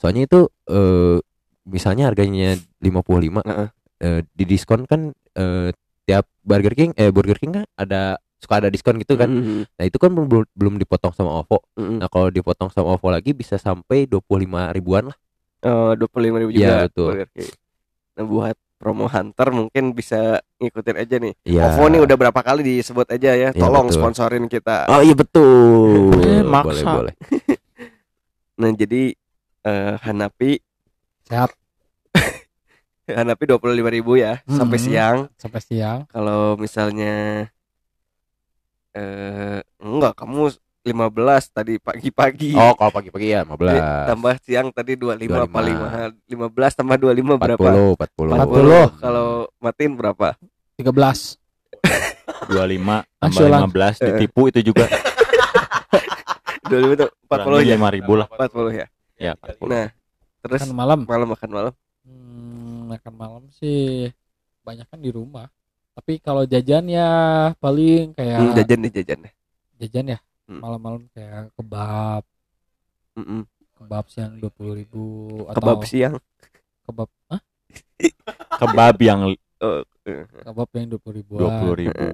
Soalnya 0.00 0.24
itu 0.24 0.48
eh, 0.72 1.20
misalnya 1.68 2.08
harganya 2.08 2.56
55 2.80 3.44
Heeh. 3.44 3.68
eh, 4.00 4.20
di 4.24 4.44
diskon 4.48 4.88
kan 4.88 5.12
eh, 5.36 5.70
tiap 6.08 6.24
Burger 6.40 6.72
King 6.72 6.96
eh 6.96 7.12
Burger 7.12 7.36
King 7.36 7.52
kan 7.60 7.64
ada 7.76 8.16
suka 8.38 8.54
ada 8.58 8.68
diskon 8.68 8.96
gitu 8.96 9.14
kan. 9.14 9.26
Mm-mm. 9.26 9.66
Nah, 9.66 9.84
itu 9.84 9.98
kan 9.98 10.10
belum 10.10 10.46
belum 10.54 10.74
dipotong 10.76 11.10
sama 11.10 11.42
OVO. 11.42 11.58
Mm-mm. 11.74 11.98
Nah, 11.98 12.08
kalau 12.08 12.30
dipotong 12.30 12.70
sama 12.70 12.94
OVO 12.94 13.08
lagi 13.10 13.30
bisa 13.32 13.54
sampai 13.54 14.06
25 14.06 14.70
ribuan 14.70 15.10
lah. 15.10 15.16
Oh, 15.60 15.90
dua 15.92 16.06
puluh 16.06 16.30
lima 16.30 16.38
ribu 16.38 16.54
Iya, 16.54 16.56
juga 16.56 16.74
betul. 16.86 17.08
Burger 17.10 17.28
King. 17.34 17.50
Nah 18.14 18.24
buat 18.24 18.56
promo 18.78 19.06
hunter 19.06 19.48
mungkin 19.50 19.90
bisa 19.90 20.38
ngikutin 20.56 20.96
aja 20.96 21.16
nih. 21.18 21.34
Iya. 21.42 21.62
OVO 21.66 21.84
nih 21.88 22.00
udah 22.00 22.16
berapa 22.16 22.40
kali 22.40 22.62
disebut 22.62 23.06
aja 23.10 23.30
ya. 23.34 23.50
Iya, 23.50 23.58
Tolong 23.58 23.90
betul. 23.90 23.98
sponsorin 23.98 24.46
kita. 24.46 24.86
Oh 24.86 25.02
iya 25.02 25.14
betul. 25.14 26.14
Eh, 26.14 26.46
boleh 26.46 26.46
maksa. 26.46 26.90
boleh. 26.94 27.14
Nah 28.58 28.70
jadi 28.70 29.14
eh, 29.62 29.94
Hanapi 29.98 30.58
Sehat 31.22 31.54
Hanapi 33.08 33.44
dua 33.46 33.58
puluh 33.58 33.72
lima 33.72 33.88
ribu 33.88 34.14
ya 34.14 34.42
sampai 34.44 34.78
Mhm. 34.78 34.84
siang. 34.84 35.16
sampai 35.34 35.60
siang. 35.60 35.98
Kalau 36.06 36.54
misalnya 36.54 37.46
eh 38.96 39.60
enggak 39.80 40.12
kamu 40.16 40.52
15 40.88 41.52
tadi 41.52 41.76
pagi-pagi. 41.76 42.56
Oh, 42.56 42.72
kalau 42.72 42.92
pagi-pagi 42.94 43.36
ya 43.36 43.44
15. 43.44 43.60
Jadi, 43.60 43.80
tambah 44.08 44.34
siang 44.40 44.68
tadi 44.72 44.92
25, 44.96 45.44
apa 45.44 45.60
25. 45.60 46.32
5 46.32 46.56
15 46.56 46.78
tambah 46.80 46.96
25 46.96 47.36
berapa? 47.36 47.68
40, 47.68 48.00
40. 48.00 48.96
40. 48.96 49.04
Kalau 49.04 49.28
matiin 49.60 49.92
berapa? 49.98 50.28
13 50.80 51.36
25 52.48 52.48
tambah 52.48 53.04
Nasional. 53.20 53.60
15 53.68 54.06
ditipu 54.08 54.48
itu 54.48 54.60
juga 54.72 54.86
25 56.70 56.96
itu 56.96 57.06
40 57.28 57.64
ya. 57.64 57.74
lima 57.76 57.88
ribu 57.92 58.12
lah 58.16 58.26
40 58.30 58.80
ya. 58.80 58.86
ya 59.16 59.32
40. 59.36 59.68
Nah, 59.68 59.86
terus 60.44 60.60
Makan 60.64 60.72
malam 60.76 60.98
malam 61.04 61.28
makan 61.32 61.50
malam. 61.50 61.72
Hmm, 62.04 62.92
makan 62.92 63.12
malam 63.16 63.42
sih 63.52 64.08
banyak 64.64 64.86
kan 64.88 65.00
di 65.00 65.10
rumah. 65.12 65.48
Tapi 65.98 66.12
kalau 66.22 66.46
jajan 66.46 66.86
ya 66.86 67.08
paling 67.58 68.14
kayak 68.14 68.38
Hmm, 68.38 68.54
jajan 68.54 68.78
deh 68.86 68.92
jajan 68.94 69.18
deh. 69.26 69.32
jajan 69.82 70.06
ya 70.14 70.18
Hmm. 70.48 70.62
malam-malam 70.62 71.02
kayak 71.12 71.50
kebab 71.58 72.22
Mm-mm. 73.18 73.42
kebab 73.78 74.04
siang 74.10 74.32
dua 74.38 74.50
puluh 74.54 74.74
ribu 74.78 75.04
atau 75.50 75.58
Kebab 75.58 75.78
siang. 75.84 76.14
kebab 76.86 77.08
Hah? 77.30 77.40
kebab 78.62 78.96
yang 79.02 79.20
Oh, 79.58 79.82
eh, 80.06 80.22
kebab 80.46 80.70
yang 80.78 80.86
dua 80.86 81.00
puluh 81.02 81.16
ribu 81.18 81.32
dua 81.34 81.50
puluh 81.58 81.74
ribu 81.74 82.06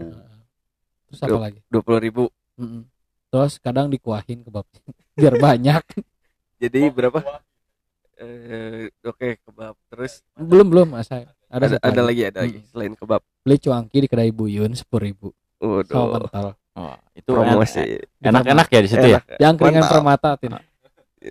terus 1.09 1.21
apa 1.21 1.39
lagi 1.39 1.61
20 1.69 2.01
ribu. 2.01 2.25
Mm-mm. 2.57 2.83
terus 3.29 3.61
kadang 3.61 3.93
dikuahin 3.93 4.41
kebab 4.49 4.65
biar 5.21 5.35
banyak 5.37 5.83
Jadi 6.63 6.89
berapa? 6.89 7.21
Eh, 8.17 8.89
oke 9.05 9.29
kebab. 9.45 9.75
Terus 9.91 10.23
belum 10.35 10.67
belum 10.73 10.89
mas 10.95 11.07
saya 11.11 11.29
ada 11.55 11.65
ada, 11.69 11.77
ada 11.81 12.01
lagi 12.03 12.23
ada 12.25 12.39
lagi 12.41 12.59
Hmm. 12.59 12.67
selain 12.69 12.93
kebab. 12.93 13.21
beli 13.41 13.57
cuanki 13.57 13.97
di 13.97 14.07
kedai 14.07 14.29
buyun 14.29 14.71
sepuluh 14.73 15.03
ribu 15.05 15.29
sama 15.57 15.81
Waduh. 15.81 16.05
kental 16.21 16.47
oh, 16.75 16.97
itu 17.13 17.29
Promosi. 17.31 17.81
enak-enak 18.19 18.67
ya 18.69 18.81
di 18.81 18.89
situ 18.89 19.07
ya 19.07 19.17
Enak. 19.17 19.25
yang 19.39 19.53
keringan 19.55 19.85
permata 19.87 20.29
tin 20.35 20.53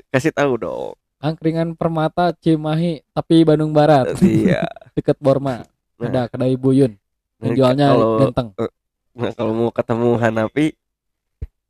Kasih 0.07 0.31
tahu 0.31 0.51
dong. 0.57 0.93
angkringan 1.19 1.67
permata 1.73 2.29
Cimahi 2.33 3.01
tapi 3.09 3.43
Bandung 3.43 3.71
Barat 3.71 4.13
Iya. 4.19 4.63
deket 4.95 5.17
Borma 5.17 5.63
Nah. 5.93 6.03
ada 6.03 6.21
kedai 6.25 6.53
buyun 6.53 6.93
yang 7.38 7.43
Nah, 7.43 7.53
jualnya 7.53 7.86
kalau- 7.89 8.17
genteng 8.19 8.47
Nah, 9.13 9.29
kalau 9.31 9.51
mau 9.53 9.69
ketemu 9.69 10.09
Hanapi 10.17 10.65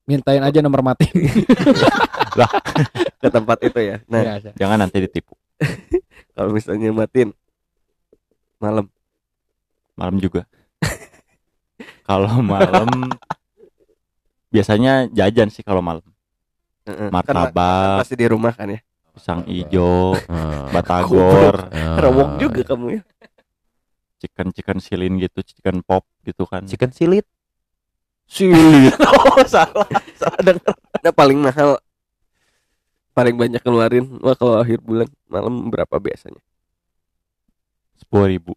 mintain 0.04 0.40
aja 0.40 0.60
nomor 0.60 0.80
mati 0.82 1.06
ke 3.18 3.28
tempat 3.30 3.58
itu 3.62 3.80
ya. 3.80 3.96
Nah, 4.06 4.22
iya. 4.36 4.52
jangan 4.54 4.78
nanti 4.78 4.98
ditipu 5.00 5.34
kalau 6.34 6.50
misalnya 6.50 6.90
matiin 6.92 7.30
malam 8.64 8.86
malam 10.00 10.16
juga 10.24 10.48
kalau 12.08 12.40
malam 12.40 12.88
biasanya 14.48 15.12
jajan 15.12 15.52
sih 15.52 15.66
kalau 15.68 15.84
malam 15.84 16.06
Heeh. 16.84 17.08
Kan 17.08 17.16
martabak 17.16 18.04
masih 18.04 18.16
di 18.20 18.28
rumah 18.28 18.52
kan 18.56 18.68
ya. 18.68 18.80
pisang 19.14 19.46
ijo 19.48 20.16
batagor. 20.74 21.70
Rawok 21.72 22.40
juga 22.42 22.62
kamu 22.76 23.00
ya. 23.00 23.02
chicken 24.20 24.48
chicken 24.56 24.78
silin 24.80 25.20
gitu 25.20 25.44
chicken 25.44 25.84
pop 25.84 26.08
gitu 26.24 26.48
kan 26.48 26.64
Chicken 26.64 26.92
silit. 26.96 27.28
silit 28.28 28.96
oh, 29.04 29.44
salah. 29.48 29.88
Salah 30.16 30.40
dengar. 30.44 30.74
Nah, 31.04 31.12
paling 31.12 31.40
mahal 31.40 31.76
paling 33.14 33.36
banyak 33.38 33.62
keluarin 33.62 34.10
wah 34.26 34.34
kalau 34.34 34.58
akhir 34.60 34.82
bulan 34.82 35.06
malam 35.30 35.70
berapa 35.70 35.96
biasanya? 36.02 36.42
Sepuluh 38.04 38.28
ribu 38.28 38.54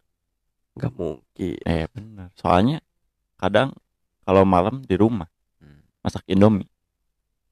Gak 0.74 0.92
mungkin. 0.92 1.56
eh 1.62 1.86
benar 1.88 2.28
soalnya 2.34 2.82
kadang 3.36 3.72
kalau 4.22 4.42
malam 4.42 4.82
di 4.82 4.94
rumah 4.94 5.30
Hmm. 5.56 5.80
masak 6.00 6.26
indomie 6.26 6.68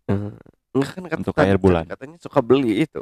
Hmm. 0.05 0.37
Enggak 0.71 0.91
kan 0.93 1.03
kata, 1.07 1.19
Untuk 1.23 1.35
akhir 1.35 1.57
bulan. 1.57 1.85
katanya 1.87 2.19
suka 2.19 2.39
beli 2.39 2.83
itu. 2.83 3.01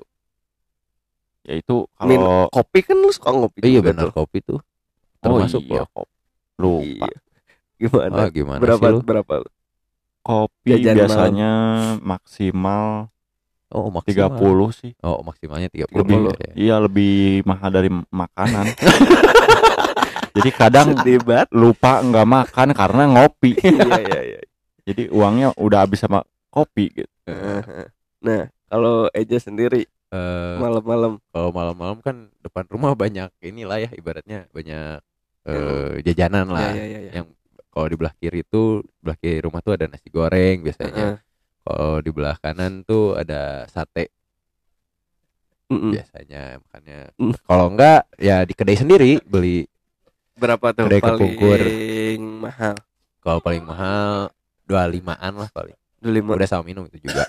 yaitu 1.43 1.91
Min 2.01 2.15
kalau 2.15 2.47
kopi 2.49 2.79
kan 2.81 2.95
lu 2.95 3.11
suka 3.11 3.33
ngopi 3.33 3.59
Iya 3.61 3.83
juga 3.83 3.91
benar 3.91 4.05
tuh. 4.07 4.13
kopi 4.15 4.39
tuh. 4.41 4.61
oh 4.61 5.19
Termasuk 5.19 5.63
iya 5.65 5.83
loh. 5.83 5.89
kop 5.91 6.09
lupa 6.55 7.07
Iya. 7.09 7.19
Gimana? 7.75 8.15
Ah, 8.15 8.29
gimana 8.31 8.61
berapa 8.63 8.79
sih 8.79 8.93
lu? 8.93 8.99
berapa 9.03 9.33
lu? 9.39 9.49
kopi 10.23 10.71
Jajan 10.79 10.95
biasanya 10.95 11.53
maksimal 11.99 13.11
Oh, 13.73 13.89
maksimal. 13.89 14.37
30 14.37 14.69
sih 14.71 14.93
Oh, 15.01 15.21
maksimalnya 15.21 15.67
30. 15.67 15.89
lebih 15.91 16.17
ya. 16.39 16.53
iya 16.55 16.77
lebih 16.77 17.41
mahal 17.43 17.69
dari 17.69 17.89
makanan 17.89 18.69
jadi 20.37 20.51
kadang 20.51 20.89
Sedih 20.97 21.21
banget. 21.21 21.49
lupa 21.51 22.01
nggak 22.01 22.27
makan 22.27 22.69
karena 22.73 23.03
ngopi 23.07 23.53
iya 23.65 23.99
iya 23.99 24.21
iya. 24.27 24.41
jadi 24.85 25.09
uangnya 25.09 25.57
udah 25.57 25.85
habis 25.85 26.01
sama 26.01 26.21
kopi 26.49 26.93
gitu 26.95 27.13
Nah, 28.23 28.47
kalau 28.67 29.11
Eja 29.11 29.37
sendiri 29.37 29.85
Eh, 30.13 30.57
malam-malam 30.61 31.17
kalau 31.33 31.49
malam-malam 31.51 31.99
kan 31.99 32.29
depan 32.39 32.69
rumah 32.69 32.93
banyak 32.93 33.33
inilah 33.41 33.81
ya 33.81 33.91
ibaratnya 33.91 34.45
banyak 34.53 35.01
eh, 35.49 36.05
jajanan 36.05 36.53
lah. 36.53 36.69
Iya, 36.69 36.85
iya, 36.85 36.99
iya. 37.01 37.13
Yang 37.17 37.27
kalau 37.67 37.87
di 37.89 37.97
belah 37.97 38.13
kiri 38.13 38.45
itu 38.45 38.63
belah 39.01 39.17
kiri 39.17 39.41
rumah 39.41 39.65
tuh 39.65 39.73
ada 39.73 39.89
nasi 39.89 40.13
goreng 40.13 40.61
biasanya. 40.61 41.17
Heeh. 41.17 41.32
Kalau 41.63 42.03
di 42.03 42.11
belah 42.11 42.37
kanan 42.37 42.83
tuh 42.83 43.15
ada 43.15 43.65
sate 43.67 44.11
Mm-mm. 45.71 45.95
biasanya 45.95 46.59
makanya. 46.59 46.99
Mm. 47.17 47.33
Kalau 47.39 47.67
enggak 47.71 48.01
ya 48.19 48.43
di 48.43 48.53
kedai 48.53 48.77
sendiri 48.77 49.23
beli. 49.23 49.65
Berapa 50.35 50.75
tuh 50.75 50.91
Kedai 50.91 51.01
paling 51.01 51.17
kepungkur. 51.17 51.61
mahal? 52.43 52.75
Kalau 53.23 53.39
paling 53.39 53.63
mahal 53.63 54.29
25-an 54.67 55.33
lah 55.39 55.49
paling. 55.49 55.77
Dua 56.03 56.13
lima. 56.13 56.31
Udah 56.35 56.49
sama 56.51 56.67
minum 56.67 56.83
itu 56.91 56.99
juga. 56.99 57.23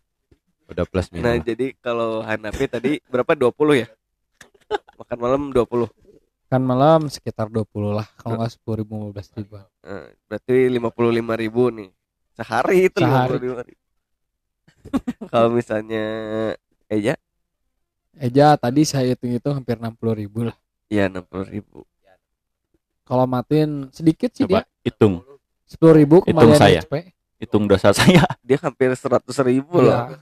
Udah 0.70 0.84
plus 0.84 1.08
minum. 1.08 1.24
Nah, 1.24 1.36
lah. 1.36 1.44
jadi 1.44 1.72
kalau 1.80 2.20
Hanafi 2.20 2.68
tadi 2.68 2.92
berapa 3.08 3.32
20 3.32 3.80
ya? 3.80 3.88
Makan 5.00 5.18
malam 5.18 5.42
20. 5.50 5.88
kan 6.44 6.62
malam 6.62 7.10
sekitar 7.10 7.50
20 7.50 7.66
lah 7.90 8.06
kalau 8.14 8.38
nggak 8.38 8.52
sepuluh 8.54 8.78
ribu 8.78 9.10
15 9.10 9.42
ribu 9.42 9.58
Nah, 9.58 10.06
berarti 10.30 10.56
55 10.70 11.42
ribu 11.42 11.62
nih. 11.72 11.90
Sehari 12.34 12.90
itu 12.90 12.98
Sehari. 12.98 13.38
55 13.38 13.68
ribu. 13.70 13.82
kalau 15.32 15.48
misalnya 15.48 16.04
Eja, 16.92 17.16
Eja 18.20 18.46
tadi 18.60 18.84
saya 18.84 19.16
hitung 19.16 19.32
itu 19.32 19.48
hampir 19.48 19.80
60 19.80 20.20
ribu 20.20 20.44
lah 20.44 20.56
ya 20.92 21.08
60 21.08 21.24
ribu. 21.48 21.88
kalau 23.04 23.24
matiin 23.24 23.88
sedikit 23.92 24.32
sih 24.32 24.44
coba 24.44 24.64
dia 24.64 24.88
hitung 24.88 25.20
sepuluh 25.64 25.94
ribu 25.96 26.16
Hitung 26.24 26.52
saya. 26.56 26.84
XP 26.84 27.14
hitung 27.40 27.64
dosa 27.68 27.92
saya 27.92 28.24
Dia 28.46 28.58
hampir 28.60 28.92
100 28.92 29.24
ribu 29.44 29.84
loh. 29.84 29.92
Iya. 29.92 30.20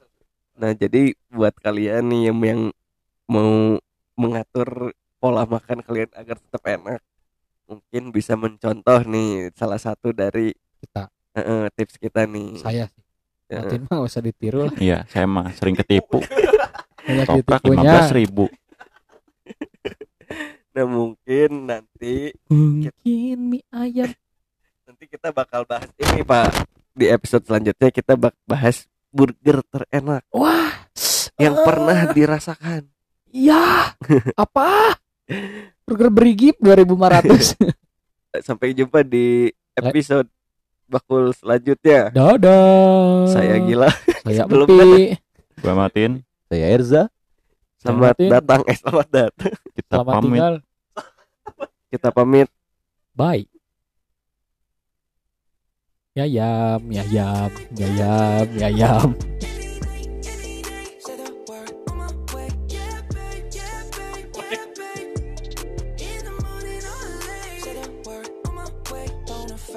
Nah, 0.59 0.73
jadi 0.75 1.15
buat 1.33 1.55
kalian 1.59 2.07
nih 2.07 2.23
yang, 2.31 2.39
yang 2.43 2.61
mau 3.27 3.79
mengatur 4.15 4.93
pola 5.23 5.47
makan 5.47 5.83
kalian 5.83 6.11
agar 6.15 6.37
tetap 6.39 6.63
enak, 6.67 7.01
mungkin 7.67 8.11
bisa 8.11 8.35
mencontoh 8.35 9.07
nih 9.07 9.55
salah 9.55 9.79
satu 9.79 10.11
dari 10.11 10.55
kita 10.83 11.09
eh, 11.35 11.67
tips 11.73 11.97
kita 11.97 12.25
nih. 12.25 12.59
saya 12.59 12.85
sih. 12.89 13.03
Matiin 13.53 13.85
mah 13.85 13.93
nggak 13.95 14.09
usah 14.09 14.21
ditiru 14.21 14.65
lah. 14.65 14.75
Iya 14.77 14.99
saya 15.07 15.27
mah 15.27 15.53
sering 15.53 15.77
ketipu. 15.77 16.25
Banyak 17.05 17.27
toprak 17.27 17.61
ditipunya. 17.61 18.01
15 18.09 18.19
ribu. 18.19 18.45
Nah, 20.73 20.89
mungkin 20.89 21.69
nanti 21.69 22.33
mungkin 22.49 23.37
mie 23.53 23.61
ayam. 23.69 24.09
Nanti 24.89 25.05
kita 25.05 25.29
bakal 25.29 25.69
bahas 25.69 25.85
ini 25.95 26.25
Pak. 26.25 26.49
Di 26.93 27.13
episode 27.13 27.45
selanjutnya 27.45 27.93
kita 27.93 28.17
bak 28.17 28.33
bahas 28.43 28.89
burger 29.09 29.61
terenak. 29.69 30.25
Wah. 30.33 30.73
Yang 31.37 31.55
Ah. 31.55 31.65
pernah 31.65 31.99
dirasakan. 32.09 32.83
iya. 33.29 33.93
Apa? 34.33 34.97
Burger 35.85 36.09
berigip 36.09 36.57
2500 36.57 37.53
Sampai 38.41 38.73
jumpa 38.73 39.05
di 39.05 39.49
episode 39.75 40.29
bakul 40.91 41.31
selanjutnya. 41.35 42.11
dadah 42.11 43.27
Saya 43.31 43.59
gila. 43.63 43.89
saya 44.25 44.45
Upi 44.47 45.17
gua 45.63 45.75
matiin 45.79 46.23
Saya 46.51 46.67
Erza. 46.71 47.03
Selamat 47.83 48.15
Martin. 48.15 48.31
datang, 48.31 48.61
eh 48.71 48.77
selamat 48.79 49.09
datang. 49.11 49.55
kita 49.75 49.91
selamat 49.99 50.13
pamit 50.15 50.23
tinggal 50.31 50.55
Kita 51.91 52.09
pamit. 52.15 52.49
bye 53.13 53.45
ya 56.13 56.25
yam 56.29 56.81
ya 56.93 57.03
yam 58.69 59.11